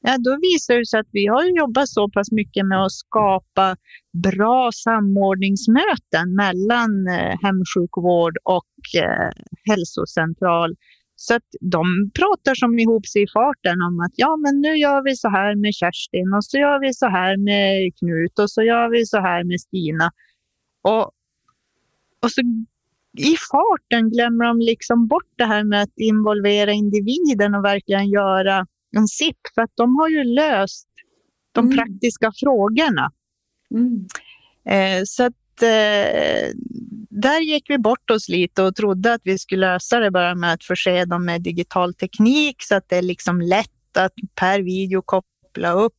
[0.00, 3.76] Ja, då visar det sig att vi har jobbat så pass mycket med att skapa
[4.12, 9.30] bra samordningsmöten mellan eh, hemsjukvård och eh,
[9.68, 10.76] hälsocentral.
[11.16, 15.02] Så att de pratar som ihop sig i farten om att ja, men nu gör
[15.02, 18.62] vi så här med Kerstin och så gör vi så här med Knut och så
[18.62, 20.10] gör vi så här med Stina.
[20.82, 21.04] Och,
[22.22, 22.40] och så
[23.18, 28.66] i farten glömmer de liksom bort det här med att involvera individen och verkligen göra
[28.96, 30.88] en SIP, för att de har ju löst
[31.52, 31.76] de mm.
[31.76, 33.12] praktiska frågorna.
[33.70, 34.06] Mm.
[34.64, 36.50] Eh, så att eh,
[37.14, 40.52] där gick vi bort oss lite och trodde att vi skulle lösa det bara med
[40.52, 45.02] att förse dem med digital teknik så att det är liksom lätt att per video
[45.02, 45.94] koppla upp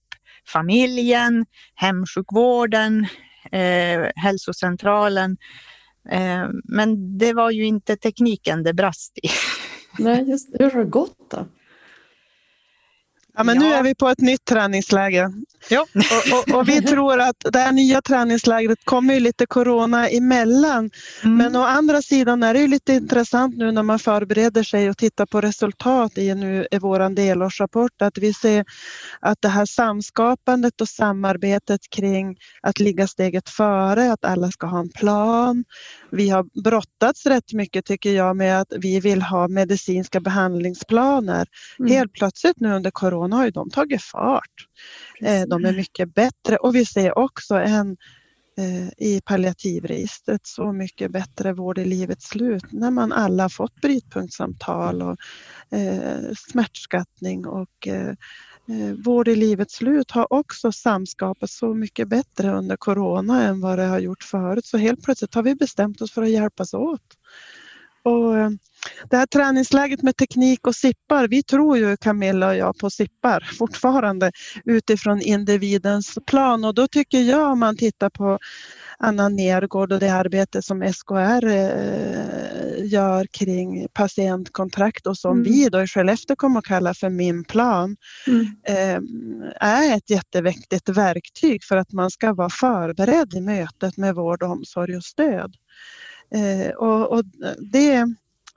[0.48, 3.08] familjen, hemsjukvården,
[3.52, 5.38] eh, hälsocentralen.
[6.10, 9.30] Eh, men det var ju inte tekniken det brast i.
[10.00, 11.48] Nej, just Hur har det gått då?
[13.36, 13.62] Ja, men ja.
[13.62, 15.32] Nu är vi på ett nytt träningsläge.
[15.70, 15.86] Ja.
[15.96, 20.90] Och, och, och, vi tror att det här nya träningslägret kommer ju lite corona emellan.
[21.24, 21.38] Mm.
[21.38, 24.98] Men å andra sidan är det ju lite intressant nu när man förbereder sig och
[24.98, 28.66] tittar på resultat i, nu, i vår delårsrapport att vi ser
[29.20, 34.80] att det här samskapandet och samarbetet kring att ligga steget före, att alla ska ha
[34.80, 35.64] en plan.
[36.16, 41.48] Vi har brottats rätt mycket tycker jag med att vi vill ha medicinska behandlingsplaner.
[41.80, 41.92] Mm.
[41.92, 44.68] Helt plötsligt nu under corona har ju de tagit fart.
[45.20, 45.36] Precis.
[45.36, 47.98] Eh, de är mycket bättre och vi ser också en
[48.58, 55.02] eh, i palliativregistret så mycket bättre vård i livets slut när man alla fått brytpunktssamtal
[55.02, 55.18] och
[55.78, 58.14] eh, smärtskattning och eh,
[58.68, 63.80] Eh, vård i livets slut har också samskapats så mycket bättre under corona än vad
[63.80, 64.66] det har gjort förut.
[64.66, 67.18] Så helt plötsligt har vi bestämt oss för att hjälpas åt.
[68.04, 68.50] Och eh,
[69.10, 73.50] det här träningsläget med teknik och sippar, vi tror ju Camilla och jag på sippar
[73.58, 74.32] fortfarande
[74.66, 78.40] utifrån individens plan och då tycker jag om man tittar på
[79.00, 85.44] Anna Nergård och det arbete som SKR eh, gör kring patientkontrakt och som mm.
[85.44, 88.46] vi då i Skellefteå kommer att kalla för Min plan mm.
[88.64, 89.00] eh,
[89.62, 94.98] är ett jätteviktigt verktyg för att man ska vara förberedd i mötet med vård, omsorg
[94.98, 95.56] och stöd.
[96.36, 97.24] Eh, och, och
[97.72, 98.16] det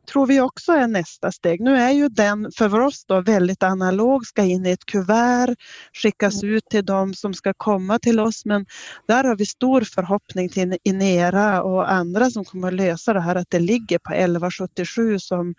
[0.09, 1.61] tror vi också är nästa steg.
[1.61, 5.57] Nu är ju den för oss då väldigt analog, ska in i ett kuvert,
[6.03, 6.55] skickas mm.
[6.55, 8.67] ut till de som ska komma till oss men
[9.09, 13.37] där har vi stor förhoppning till Inera och andra som kommer att lösa det här
[13.37, 15.55] att det ligger på 1177 som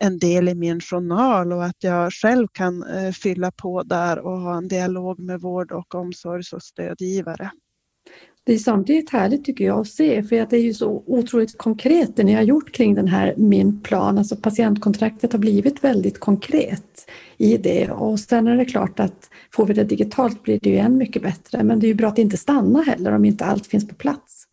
[0.00, 4.40] en del i min journal och att jag själv kan eh, fylla på där och
[4.40, 7.50] ha en dialog med vård och omsorgs och stödgivare.
[8.44, 11.58] Det är samtidigt härligt tycker jag att se för att det är ju så otroligt
[11.58, 14.18] konkret det ni har gjort kring den här Min plan.
[14.18, 19.66] Alltså patientkontraktet har blivit väldigt konkret i det och sen är det klart att får
[19.66, 21.62] vi det digitalt blir det ju än mycket bättre.
[21.62, 24.46] Men det är ju bra att inte stanna heller om inte allt finns på plats.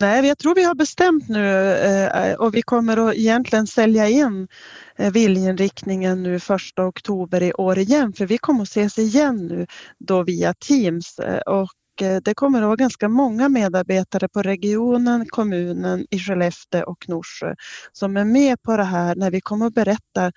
[0.00, 4.48] Nej, jag tror vi har bestämt nu eh, och vi kommer att egentligen sälja in
[4.96, 9.66] eh, viljeinriktningen nu första oktober i år igen för vi kommer att ses igen nu
[9.98, 11.68] då via Teams eh, och
[12.02, 17.54] Eh, det kommer att vara ganska många medarbetare på regionen, kommunen i Skellefteå och Norsjö
[17.92, 20.32] som är med på det här när vi kommer att berätta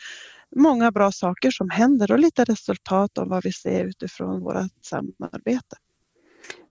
[0.56, 5.76] många bra saker som händer och lite resultat om vad vi ser utifrån vårt samarbete.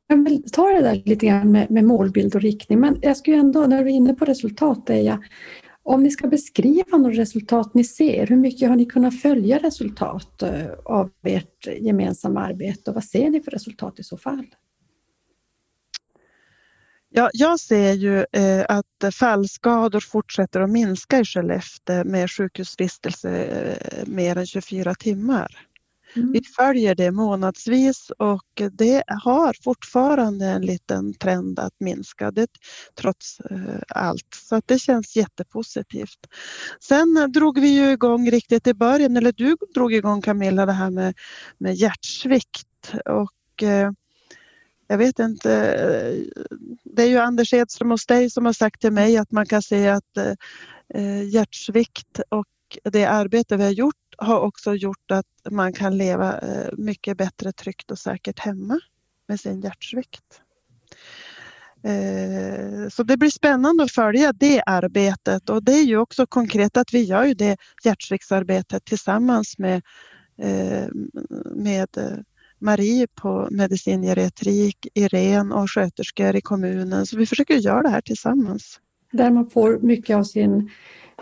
[0.07, 3.37] Jag vill ta det där lite grann med, med målbild och riktning, men jag skulle
[3.37, 5.22] ändå, när du är inne på resultat, eh, Eja,
[5.83, 10.42] om ni ska beskriva några resultat ni ser, hur mycket har ni kunnat följa resultat
[10.42, 14.46] eh, av ert gemensamma arbete och vad ser ni för resultat i så fall?
[17.11, 24.07] Ja, jag ser ju eh, att fallskador fortsätter att minska i Skellefteå med sjukhusvistelse eh,
[24.07, 25.68] mer än 24 timmar.
[26.16, 26.33] Mm.
[26.33, 32.49] Vi följer det månadsvis och det har fortfarande en liten trend att minska det,
[32.94, 34.35] trots eh, allt.
[34.35, 36.27] Så att det känns jättepositivt.
[36.81, 40.90] Sen drog vi ju igång riktigt i början, eller du drog igång Camilla det här
[40.90, 41.14] med,
[41.59, 42.94] med hjärtsvikt.
[43.05, 43.90] Och, eh,
[44.90, 46.42] jag vet inte, eh,
[46.85, 49.62] det är ju Anders Edström hos dig som har sagt till mig att man kan
[49.62, 50.33] se att eh,
[50.94, 52.46] eh hjärtsvikt och
[52.85, 57.52] det arbete vi har gjort har också gjort att man kan leva eh, mycket bättre
[57.52, 58.81] tryggt och säkert hemma
[59.29, 60.40] med sin hjärtsvikt.
[62.90, 66.94] Så det blir spännande att följa det arbetet och det är ju också konkret att
[66.94, 69.83] vi gör ju det hjärtsviktsarbetet tillsammans med,
[71.54, 71.88] med
[72.59, 77.06] Marie på medicingeriatrik, Irene och sköterskor i kommunen.
[77.06, 78.81] Så vi försöker göra det här tillsammans.
[79.13, 80.71] Där man får mycket av sin,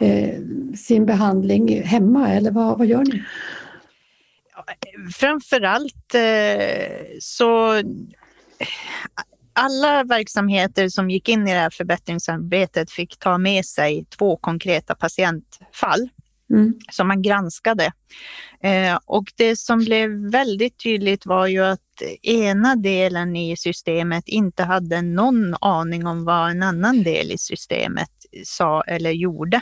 [0.01, 0.41] eh,
[0.77, 3.23] sin behandling hemma eller vad, vad gör ni?
[5.15, 7.83] Framförallt eh, så
[9.53, 14.95] alla verksamheter som gick in i det här förbättringsarbetet fick ta med sig två konkreta
[14.95, 16.09] patientfall
[16.51, 16.75] mm.
[16.91, 17.93] som man granskade.
[18.63, 21.81] Eh, och det som blev väldigt tydligt var ju att
[22.23, 28.11] ena delen i systemet inte hade någon aning om vad en annan del i systemet
[28.45, 29.61] sa eller gjorde.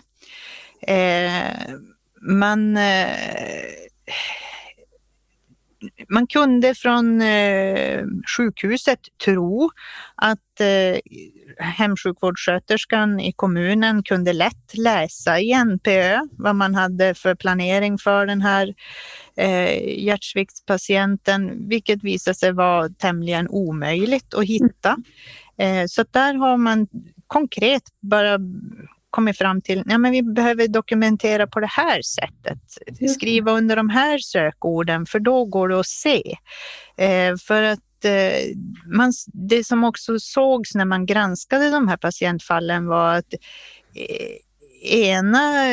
[0.87, 1.72] Eh,
[2.20, 3.09] man eh,
[6.09, 8.05] man kunde från eh,
[8.36, 9.70] sjukhuset tro
[10.14, 11.00] att eh,
[11.59, 18.40] hemsjukvårdssköterskan i kommunen kunde lätt läsa i NPÖ vad man hade för planering för den
[18.40, 18.74] här
[19.36, 24.96] eh, hjärtsviktspatienten, vilket visade sig vara tämligen omöjligt att hitta.
[25.59, 26.86] Eh, så där har man
[27.26, 28.38] konkret bara
[29.15, 32.59] kommit fram till att vi behöver dokumentera på det här sättet.
[33.11, 36.37] Skriva under de här sökorden för då går det att se.
[36.97, 38.57] Eh, för att eh,
[38.97, 43.35] man, det som också sågs när man granskade de här patientfallen var att
[43.95, 45.69] eh, ena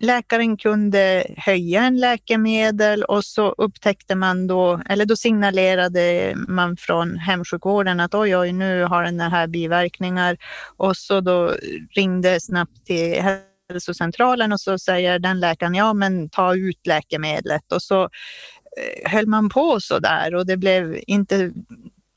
[0.00, 7.16] läkaren kunde höja en läkemedel och så upptäckte man då, eller då signalerade man från
[7.16, 10.36] hemsjukvården att oj, oj, nu har den här biverkningar
[10.76, 11.54] och så då
[11.90, 13.22] ringde snabbt till
[13.70, 19.26] hälsocentralen och så säger den läkaren ja, men ta ut läkemedlet och så eh, höll
[19.26, 21.52] man på så där och det blev inte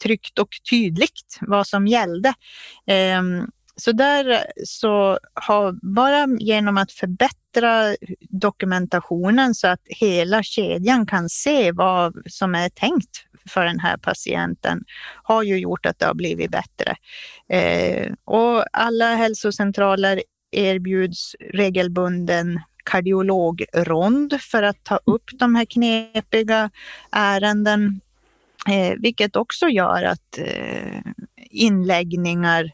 [0.04, 2.34] tryggt och tydligt vad som gällde.
[2.88, 7.96] Ehm, så där eh, så har bara genom att förbättra
[8.30, 14.84] dokumentationen så att hela kedjan kan se vad som är tänkt för den här patienten
[15.24, 16.96] har ju gjort att det har blivit bättre.
[17.50, 26.70] Eh, och alla hälsocentraler erbjuds regelbunden kardiologrond för att ta upp de här knepiga
[27.12, 28.02] ärenden,
[28.70, 31.02] eh, vilket också gör att eh,
[31.50, 32.72] inläggningar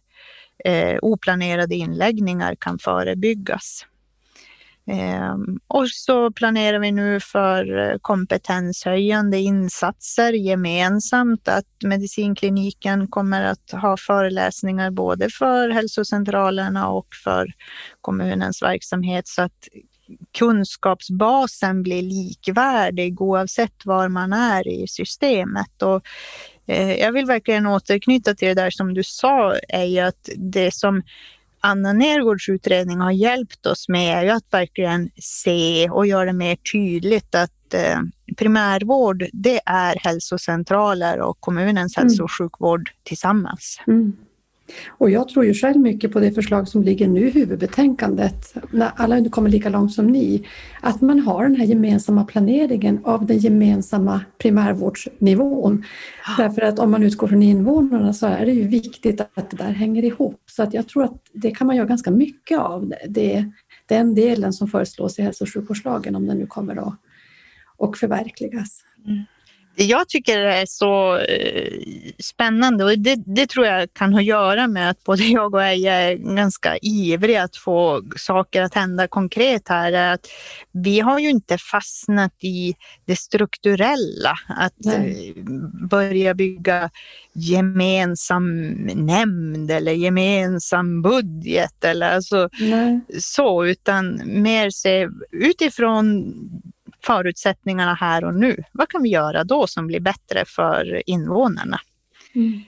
[0.65, 3.85] eh, oplanerade inläggningar kan förebyggas.
[4.91, 5.35] Eh,
[5.67, 13.97] och så planerar vi nu för eh, kompetenshöjande insatser gemensamt, att medicinkliniken kommer att ha
[13.97, 17.53] föreläsningar både för hälsocentralerna och för
[18.01, 19.67] kommunens verksamhet så att
[20.37, 25.81] kunskapsbasen blir likvärdig oavsett var man är i systemet.
[25.81, 26.01] Och
[26.75, 31.03] jag vill verkligen återknyta till det där som du sa, är ju att det som
[31.59, 36.33] Anna Nergårds utredning har hjälpt oss med är ju att verkligen se och göra det
[36.33, 37.99] mer tydligt att eh,
[38.37, 42.07] primärvård, det är hälsocentraler och kommunens mm.
[42.07, 43.79] hälso och sjukvård tillsammans.
[43.87, 44.17] Mm.
[44.87, 48.91] Och jag tror ju själv mycket på det förslag som ligger nu i huvudbetänkandet, när
[48.95, 50.47] alla inte kommer lika långt som ni,
[50.81, 55.83] att man har den här gemensamma planeringen av den gemensamma primärvårdsnivån.
[56.27, 56.43] Ja.
[56.43, 59.71] Därför att om man utgår från invånarna så är det ju viktigt att det där
[59.71, 60.41] hänger ihop.
[60.45, 63.51] Så att jag tror att det kan man göra ganska mycket av, det,
[63.85, 66.93] den delen som föreslås i hälso och sjukvårdslagen om den nu kommer att
[67.77, 68.83] och förverkligas.
[69.07, 69.23] Mm
[69.79, 71.81] jag tycker det är så eh,
[72.19, 75.63] spännande och det, det, tror jag kan ha att göra med att både jag och
[75.63, 80.13] Eija är ganska ivriga att få saker att hända konkret här.
[80.13, 80.27] Att
[80.71, 82.75] vi har ju inte fastnat i
[83.05, 85.33] det strukturella, att Nej.
[85.37, 85.43] Eh,
[85.89, 86.89] börja bygga
[87.33, 92.49] gemensam nämnd eller gemensam budget eller alltså
[93.19, 96.33] så, utan mer se utifrån
[97.07, 98.63] förutsättningarna här och nu.
[98.71, 101.79] Vad kan vi göra då som blir bättre för invånarna?
[102.35, 102.61] Mm.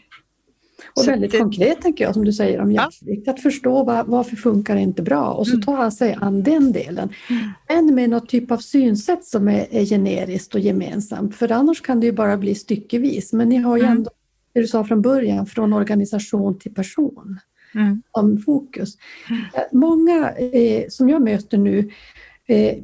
[0.95, 3.33] Och så väldigt det, konkret tänker jag som du säger om hjärtsvikt, ja.
[3.33, 5.75] att förstå var, varför funkar det inte bra och så mm.
[5.75, 7.09] han sig an den delen.
[7.29, 7.49] Mm.
[7.67, 11.99] Men med något typ av synsätt som är, är generiskt och gemensamt för annars kan
[11.99, 13.33] det ju bara bli styckevis.
[13.33, 13.97] Men ni har ju mm.
[13.97, 14.11] ändå,
[14.53, 17.39] det du sa från början, från organisation till person
[17.75, 18.01] mm.
[18.15, 18.97] som fokus.
[19.29, 19.41] Mm.
[19.71, 21.85] Många eh, som jag möter nu eh,
[22.49, 22.77] Eh,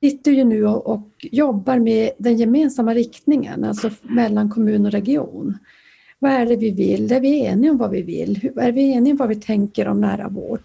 [0.00, 5.58] sitter ju nu och, jobbar med den gemensamma riktningen, alltså mellan kommun och region.
[6.18, 7.12] Vad är det vi vill?
[7.12, 8.50] Är vi eniga om vad vi vill?
[8.56, 10.60] Är vi eniga om vad vi tänker om nära vård?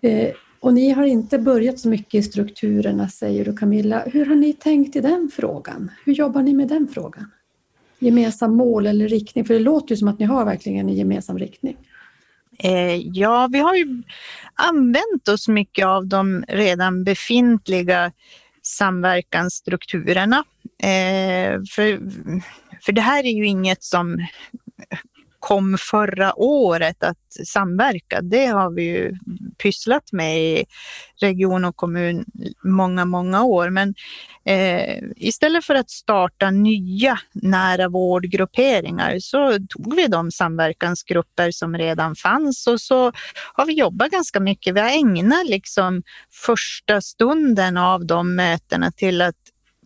[0.00, 0.30] Eh,
[0.60, 4.02] och ni har inte börjat så mycket i strukturerna, säger du Camilla.
[4.06, 5.90] Hur har ni tänkt i den frågan?
[6.04, 7.30] Hur jobbar ni med den frågan?
[8.02, 9.44] gemensam mål eller riktning?
[9.44, 11.76] För det låter ju som att ni har verkligen en gemensam riktning.
[12.58, 14.02] Eh, ja, vi har ju
[14.54, 18.12] använt oss mycket av de redan befintliga
[18.62, 20.44] samverkansstrukturerna.
[20.82, 22.00] Eh, för,
[22.84, 24.26] för det här är ju inget som
[25.38, 28.20] kom förra året att samverka.
[28.20, 29.14] Det har vi ju
[29.62, 30.64] pysslat med i
[31.20, 32.24] region och kommun
[32.64, 33.70] många, många år.
[33.70, 33.94] Men
[34.44, 42.14] eh, istället för att starta nya nära vårdgrupperingar så tog vi de samverkansgrupper som redan
[42.14, 43.12] fanns och så
[43.54, 44.74] har vi jobbat ganska mycket.
[44.74, 46.02] Vi har ägnat liksom
[46.46, 49.36] första stunden av de mötena till att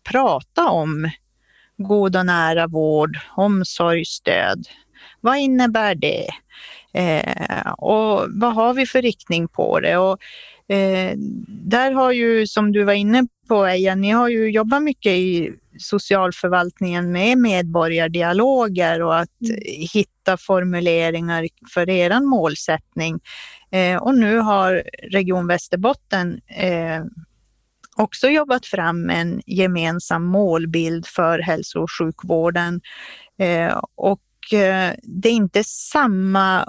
[0.05, 1.11] prata om
[1.77, 4.66] god och nära vård, omsorg, stöd.
[5.20, 6.27] vad innebär det?
[6.97, 9.97] Eh, och vad har vi för riktning på det?
[9.97, 10.18] Och,
[10.74, 11.12] eh,
[11.49, 15.53] där har ju, som du var inne på Eja, ni har ju jobbat mycket i
[15.78, 19.61] socialförvaltningen med medborgardialoger och att mm.
[19.92, 23.20] hitta formuleringar för er målsättning.
[23.70, 27.05] Eh, och nu har Region Västerbotten eh,
[27.97, 32.80] också jobbat fram en gemensam målbild för hälso och sjukvården.
[33.38, 34.20] Eh, och
[34.53, 36.68] Eh, det är inte samma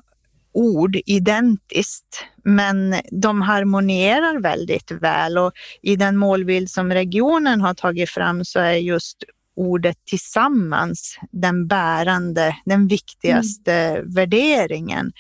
[0.58, 5.52] ord identiskt, men de harmonierar väldigt väl och
[5.82, 9.24] i den målbild som regionen har tagit fram så är just
[9.56, 14.14] ordet tillsammans den bärande, den viktigaste mm.
[14.14, 15.12] värderingen.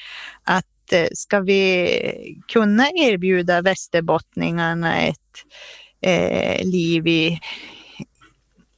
[0.43, 5.17] Att eh, ska vi kunna erbjuda västerbottningarna ett
[6.01, 7.39] eh, liv i,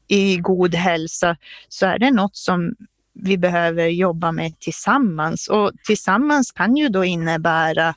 [0.08, 1.38] i god hälsa
[1.68, 2.76] så är det något som
[3.24, 5.48] vi behöver jobba med tillsammans.
[5.48, 7.94] Och tillsammans kan ju då innebära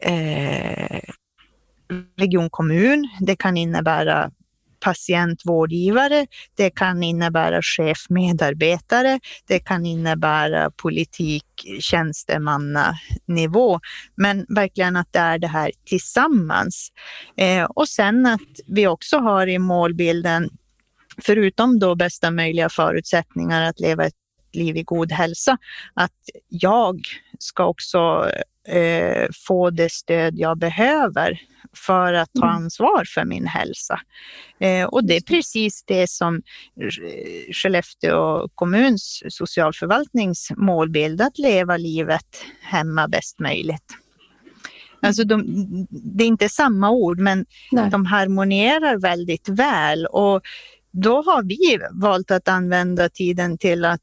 [0.00, 1.00] eh,
[2.16, 4.30] region, kommun, det kan innebära
[4.84, 11.44] patientvårdgivare, det kan innebära chef, medarbetare, det kan innebära politik,
[11.80, 13.80] tjänstemannanivå.
[14.16, 16.88] Men verkligen att det är det här tillsammans.
[17.36, 20.50] Eh, och sen att vi också har i målbilden
[21.22, 24.14] förutom då bästa möjliga förutsättningar att leva ett
[24.52, 25.58] liv i god hälsa,
[25.94, 26.12] att
[26.48, 27.00] jag
[27.38, 28.30] ska också
[28.68, 31.40] eh, få det stöd jag behöver
[31.76, 32.56] för att ta mm.
[32.56, 34.00] ansvar för min hälsa.
[34.60, 36.42] Eh, och det är precis det som
[37.52, 43.98] Skellefteå kommuns socialförvaltnings målbild, att leva livet hemma bäst möjligt.
[45.02, 45.44] Alltså de,
[45.90, 47.90] det är inte samma ord, men Nej.
[47.90, 50.06] de harmonierar väldigt väl.
[50.06, 50.42] Och
[50.94, 54.00] då har vi valt att använda tiden till att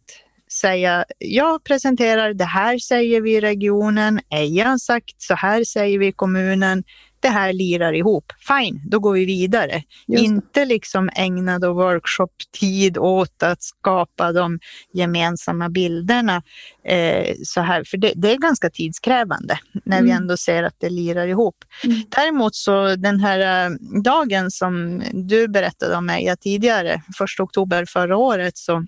[0.52, 6.00] säga, jag presenterar, det här säger vi i regionen, Eja har sagt, så här säger
[6.00, 6.84] vi i kommunen,
[7.22, 8.34] det här lirar ihop.
[8.47, 9.84] Fine, då går vi vidare.
[10.07, 14.59] Inte liksom ägna då workshop-tid åt att skapa de
[14.93, 16.43] gemensamma bilderna
[16.86, 20.05] eh, så här, för det, det, är ganska tidskrävande när mm.
[20.05, 21.55] vi ändå ser att det lirar ihop.
[21.84, 22.01] Mm.
[22.09, 23.72] Däremot så den här äh,
[24.03, 27.03] dagen som du berättade om mig tidigare, 1
[27.39, 28.86] oktober förra året, så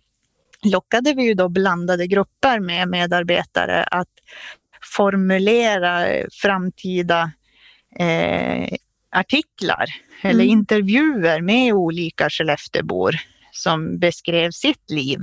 [0.63, 4.07] lockade vi ju då blandade grupper med medarbetare att
[4.95, 6.07] formulera
[6.41, 7.31] framtida
[7.99, 8.67] eh,
[9.11, 9.85] artiklar
[10.21, 10.49] eller mm.
[10.49, 13.15] intervjuer med olika Skellefteåbor
[13.51, 15.19] som beskrev sitt liv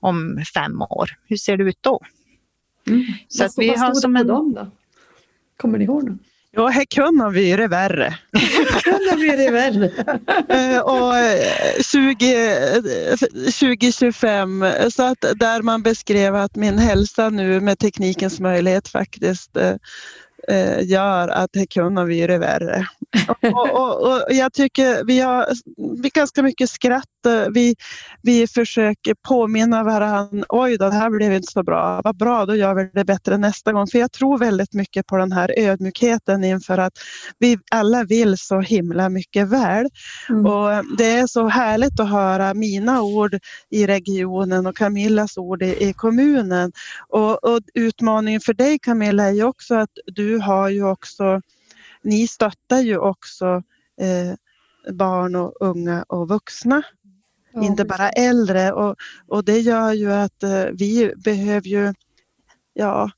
[0.00, 1.10] om fem år.
[1.28, 2.00] Hur ser det ut då?
[2.88, 3.04] Mm.
[3.28, 4.26] Så vad, att vi vad har som en...
[4.26, 4.70] dem då?
[5.56, 6.10] Kommer ni ihåg?
[6.10, 6.18] Det?
[6.56, 8.18] Ja, här kunde vi det värre.
[8.82, 9.90] kunde vi det värre.
[10.48, 11.14] Eh, och
[11.84, 12.82] 20,
[13.34, 19.56] 2025, eh, så att där man beskrev att min hälsa nu med teknikens möjlighet faktiskt
[20.48, 22.86] eh, gör att det kunde vi det värre.
[23.52, 25.46] Och, och, och, jag tycker vi har
[26.02, 27.08] vi ganska mycket skratt.
[27.54, 27.74] Vi,
[28.22, 30.46] vi försöker påminna varandra.
[30.48, 32.00] Oj då, det här blev inte så bra.
[32.04, 33.86] Vad bra, då gör vi det bättre nästa gång.
[33.86, 36.92] För jag tror väldigt mycket på den här ödmjukheten inför att
[37.38, 39.88] vi alla vill så himla mycket väl.
[40.28, 40.46] Mm.
[40.46, 43.38] Och det är så härligt att höra mina ord
[43.70, 46.72] i regionen och Camillas ord i, i kommunen.
[47.08, 51.40] Och, och utmaningen för dig Camilla är ju också att du har ju också,
[52.02, 53.62] ni stöttar ju också
[54.00, 54.34] eh,
[54.92, 56.82] barn och unga och vuxna.
[57.52, 58.96] Ja, inte bara äldre och,
[59.28, 61.94] och det gör ju att eh, vi behöver ju
[62.72, 63.10] ja,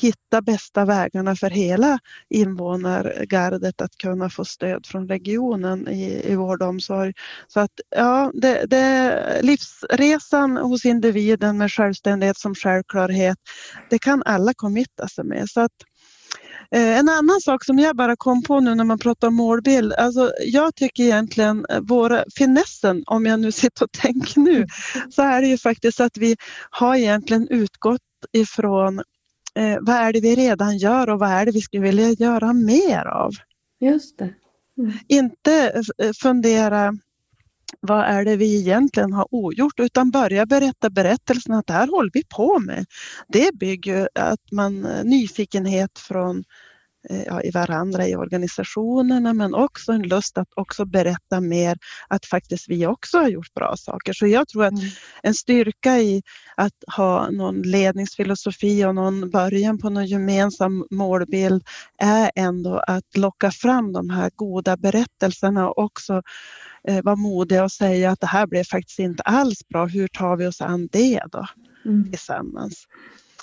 [0.00, 1.98] hitta bästa vägarna för hela
[2.28, 7.12] invånargardet att kunna få stöd från regionen i, i vård och omsorg.
[7.48, 13.38] Så att ja, det, det, livsresan hos individen med självständighet som självklarhet,
[13.90, 15.48] det kan alla committa sig med.
[15.48, 15.72] Så att
[16.70, 20.32] en annan sak som jag bara kom på nu när man pratar om målbild, alltså
[20.46, 24.66] jag tycker egentligen eh, våra, finessen, om jag nu sitter och tänker nu,
[25.10, 26.36] så är det ju faktiskt att vi
[26.70, 28.00] har egentligen utgått
[28.32, 28.98] ifrån
[29.54, 32.52] eh, vad är det vi redan gör och vad är det vi skulle vilja göra
[32.52, 33.32] mer av.
[33.80, 34.34] Just det.
[34.78, 34.92] Mm.
[35.08, 35.82] Inte
[36.20, 36.92] fundera
[37.80, 42.10] vad är det vi egentligen har ogjort utan börja berätta berättelsen att det här håller
[42.14, 42.86] vi på med.
[43.28, 46.42] Det bygger att man eh, nyfikenhet från Eh,
[47.08, 51.78] ja, i varandra i organisationerna men också en lust att också berätta mer
[52.08, 54.12] att faktiskt vi också har gjort bra saker.
[54.12, 54.84] Så jag tror att mm.
[55.22, 56.22] en styrka i
[56.56, 61.64] att ha någon ledningsfilosofi och någon början på någon gemensam målbild
[61.98, 66.22] är ändå att locka fram de här goda berättelserna och också
[66.88, 69.86] eh, vara modiga och säga att det här blev faktiskt inte alls bra.
[69.86, 71.46] Hur tar vi oss an det då
[71.84, 72.10] mm.
[72.10, 72.86] tillsammans?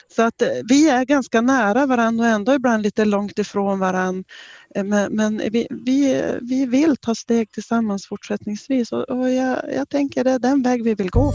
[0.07, 4.23] Så att eh, vi är ganska nära varandra och ändå ibland lite långt ifrån varandra.
[4.75, 9.89] Eh, men, men vi, vi, vi vill ta steg tillsammans fortsättningsvis och, och jag, jag
[9.89, 11.33] tänker det är den väg vi vill gå.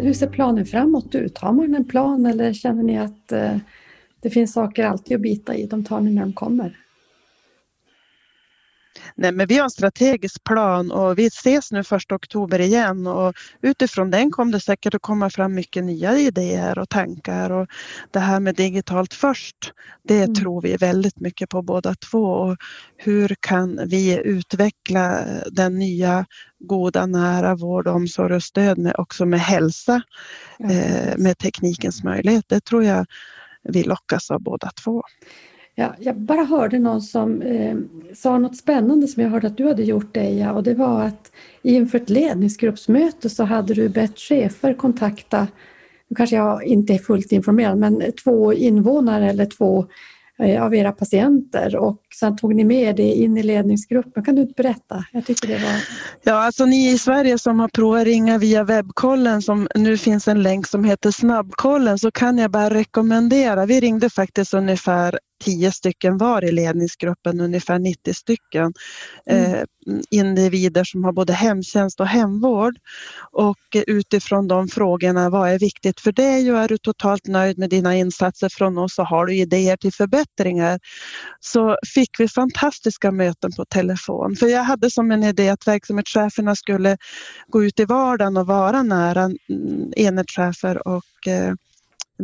[0.00, 1.38] Hur ser planen framåt ut?
[1.38, 3.56] Har man en plan eller känner ni att eh,
[4.20, 5.66] det finns saker alltid att bita i?
[5.66, 6.83] De tar ni när de kommer?
[9.14, 13.34] Nej, men vi har en strategisk plan och vi ses nu första oktober igen och
[13.62, 17.68] utifrån den kommer det säkert att komma fram mycket nya idéer och tankar och
[18.10, 19.72] det här med digitalt först,
[20.08, 20.34] det mm.
[20.34, 22.56] tror vi väldigt mycket på båda två och
[22.96, 26.26] hur kan vi utveckla den nya
[26.58, 30.02] goda nära vård, omsorg och stöd med, också med hälsa,
[30.58, 32.44] eh, med teknikens möjlighet.
[32.48, 33.06] Det tror jag
[33.68, 35.02] vi lockas av båda två.
[35.74, 37.76] Ja, jag bara hörde någon som eh,
[38.14, 41.32] sa något spännande som jag hörde att du hade gjort Eja och det var att
[41.62, 45.46] inför ett ledningsgruppsmöte så hade du bett chefer kontakta,
[46.08, 49.86] nu kanske jag inte är fullt informerad, men två invånare eller två
[50.38, 54.24] Eh, av era patienter och sen tog ni med det in i ledningsgruppen.
[54.24, 55.04] Kan du inte berätta?
[55.12, 55.80] Jag tycker det var...
[56.22, 60.42] Ja, alltså ni i Sverige som har provat ringa via webbkollen som nu finns en
[60.42, 63.66] länk som heter snabbkollen så kan jag bara rekommendera.
[63.66, 68.72] Vi ringde faktiskt ungefär 10 stycken var i ledningsgruppen, ungefär 90 stycken
[69.26, 69.54] mm.
[69.54, 69.62] eh,
[70.10, 72.74] individer som har både hemtjänst och hemvård.
[73.32, 77.70] Och utifrån de frågorna, vad är viktigt för dig och är du totalt nöjd med
[77.70, 80.80] dina insatser från oss och har du idéer till förbättringar?
[81.40, 84.36] Så fick vi fantastiska möten på telefon.
[84.36, 86.96] För jag hade som en idé att verksamhetscheferna skulle
[87.48, 91.54] gå ut i vardagen och vara nära mm, enhetschefer och eh,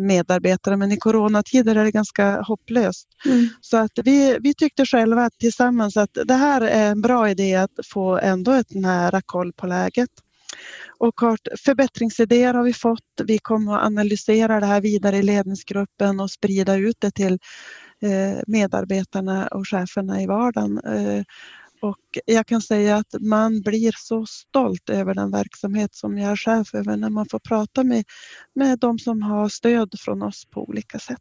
[0.07, 3.09] medarbetare men i coronatider är det ganska hopplöst.
[3.27, 3.49] Mm.
[3.61, 7.71] Så att vi, vi tyckte själva tillsammans att det här är en bra idé att
[7.93, 10.11] få ändå ett nära koll på läget.
[10.99, 11.15] Och
[11.65, 13.21] förbättringsidéer har vi fått.
[13.25, 17.39] Vi kommer att analysera det här vidare i ledningsgruppen och sprida ut det till
[18.03, 20.81] eh, medarbetarna och cheferna i vardagen.
[21.81, 26.37] Och jag kan säga att man blir så stolt över den verksamhet som jag är
[26.37, 28.05] chef över när man får prata med,
[28.55, 31.19] med de som har stöd från oss på olika sätt.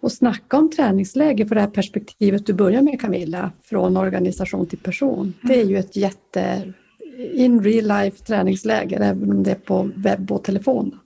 [0.00, 4.78] Och snacka om träningsläge för det här perspektivet du börjar med Camilla, från organisation till
[4.78, 5.34] person.
[5.42, 6.72] Det är ju ett jätte
[7.32, 10.98] in real life träningsläger, även om det är på webb och telefon.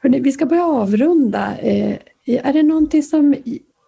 [0.00, 1.58] Hörrni, vi ska börja avrunda.
[1.58, 3.34] Eh, är det någonting som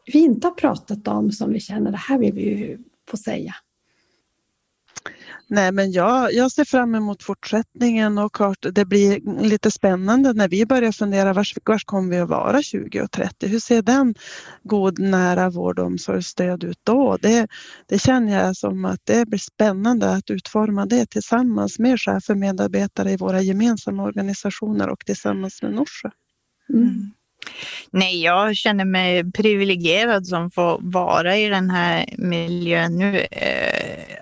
[0.06, 2.78] vi inte har pratat om som vi känner, det här vill vi
[3.10, 3.54] få säga?
[5.48, 10.48] Nej, men jag, jag ser fram emot fortsättningen och klart det blir lite spännande när
[10.48, 13.48] vi börjar fundera var, var kommer vi att vara 2030?
[13.48, 14.14] Hur ser den
[14.62, 17.16] god nära vård och omsorgsstöd ut då?
[17.22, 17.46] Det,
[17.86, 22.38] det känner jag som att det blir spännande att utforma det tillsammans med chefer och
[22.38, 26.10] medarbetare i våra gemensamma organisationer och tillsammans med Norsjö.
[26.74, 27.12] Mm.
[27.90, 33.18] Nej, jag känner mig privilegierad som får vara i den här miljön nu.
[33.18, 34.16] Eh,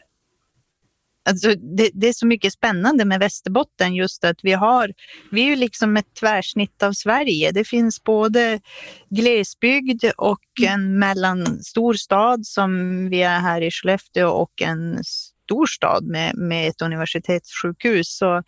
[1.30, 4.92] alltså det, det, är så mycket spännande med Västerbotten just att vi har,
[5.30, 7.52] vi är ju liksom ett tvärsnitt av Sverige.
[7.52, 8.60] Det finns både
[9.08, 16.04] glesbygd och en mellanstor stad som vi är här i Skellefteå och en stor stad
[16.04, 18.16] med, med ett universitetssjukhus.
[18.16, 18.42] Så,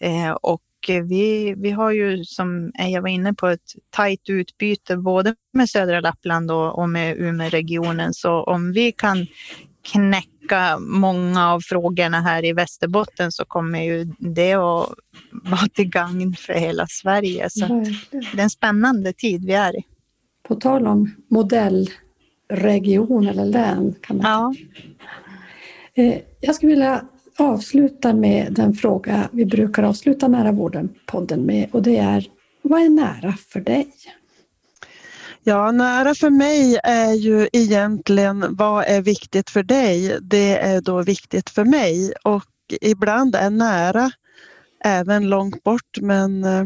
[0.00, 5.34] eh, och vi, vi har ju, som jag var inne på, ett tajt utbyte både
[5.52, 8.14] med södra Lappland och, och med Umeåregionen.
[8.14, 9.26] Så om vi kan
[9.82, 14.88] knäcka många av frågorna här i Västerbotten så kommer ju det att
[15.32, 17.50] vara till gagn för hela Sverige.
[17.50, 17.66] Så
[18.10, 19.82] det är en spännande tid vi är i.
[20.48, 23.94] På tal om modellregion eller län.
[24.00, 24.54] Kan man ja.
[25.94, 27.04] Eh, jag skulle vilja
[27.36, 32.26] avsluta med den fråga vi brukar avsluta Nära vården-podden med och det är
[32.62, 33.92] Vad är nära för dig?
[35.42, 40.18] Ja, nära för mig är ju egentligen vad är viktigt för dig?
[40.22, 42.44] Det är då viktigt för mig och
[42.80, 44.10] ibland är nära
[44.84, 46.64] även långt bort men eh,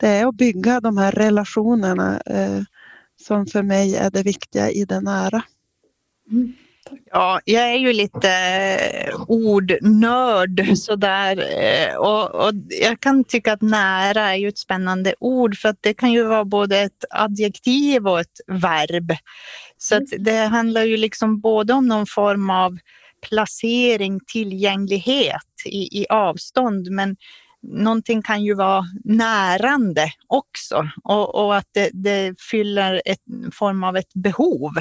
[0.00, 2.62] det är att bygga de här relationerna eh,
[3.16, 5.42] som för mig är det viktiga i det nära.
[6.30, 6.52] Mm.
[7.10, 11.38] Ja, jag är ju lite eh, ordnörd sådär
[11.98, 15.94] och, och jag kan tycka att nära är ju ett spännande ord för att det
[15.94, 19.12] kan ju vara både ett adjektiv och ett verb.
[19.78, 22.78] Så att det handlar ju liksom både om någon form av
[23.28, 27.16] placering, tillgänglighet i, i avstånd men
[27.62, 33.96] någonting kan ju vara närande också och, och att det, det, fyller en form av
[33.96, 34.72] ett behov.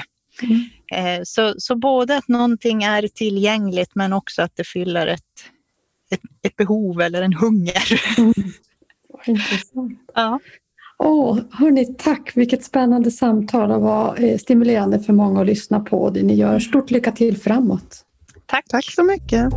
[0.41, 0.61] Mm.
[0.93, 5.21] Eh, så, så både att någonting är tillgängligt men också att det fyller ett,
[6.11, 8.01] ett, ett behov eller en hunger.
[8.17, 8.33] Mm.
[9.25, 9.99] Intressant.
[10.13, 10.39] Ja.
[10.97, 16.09] Oh, hörni, tack, vilket spännande samtal och var eh, stimulerande för många att lyssna på
[16.09, 16.59] det ni gör.
[16.59, 18.05] Stort lycka till framåt.
[18.45, 18.65] Tack.
[18.67, 19.53] Tack så mycket.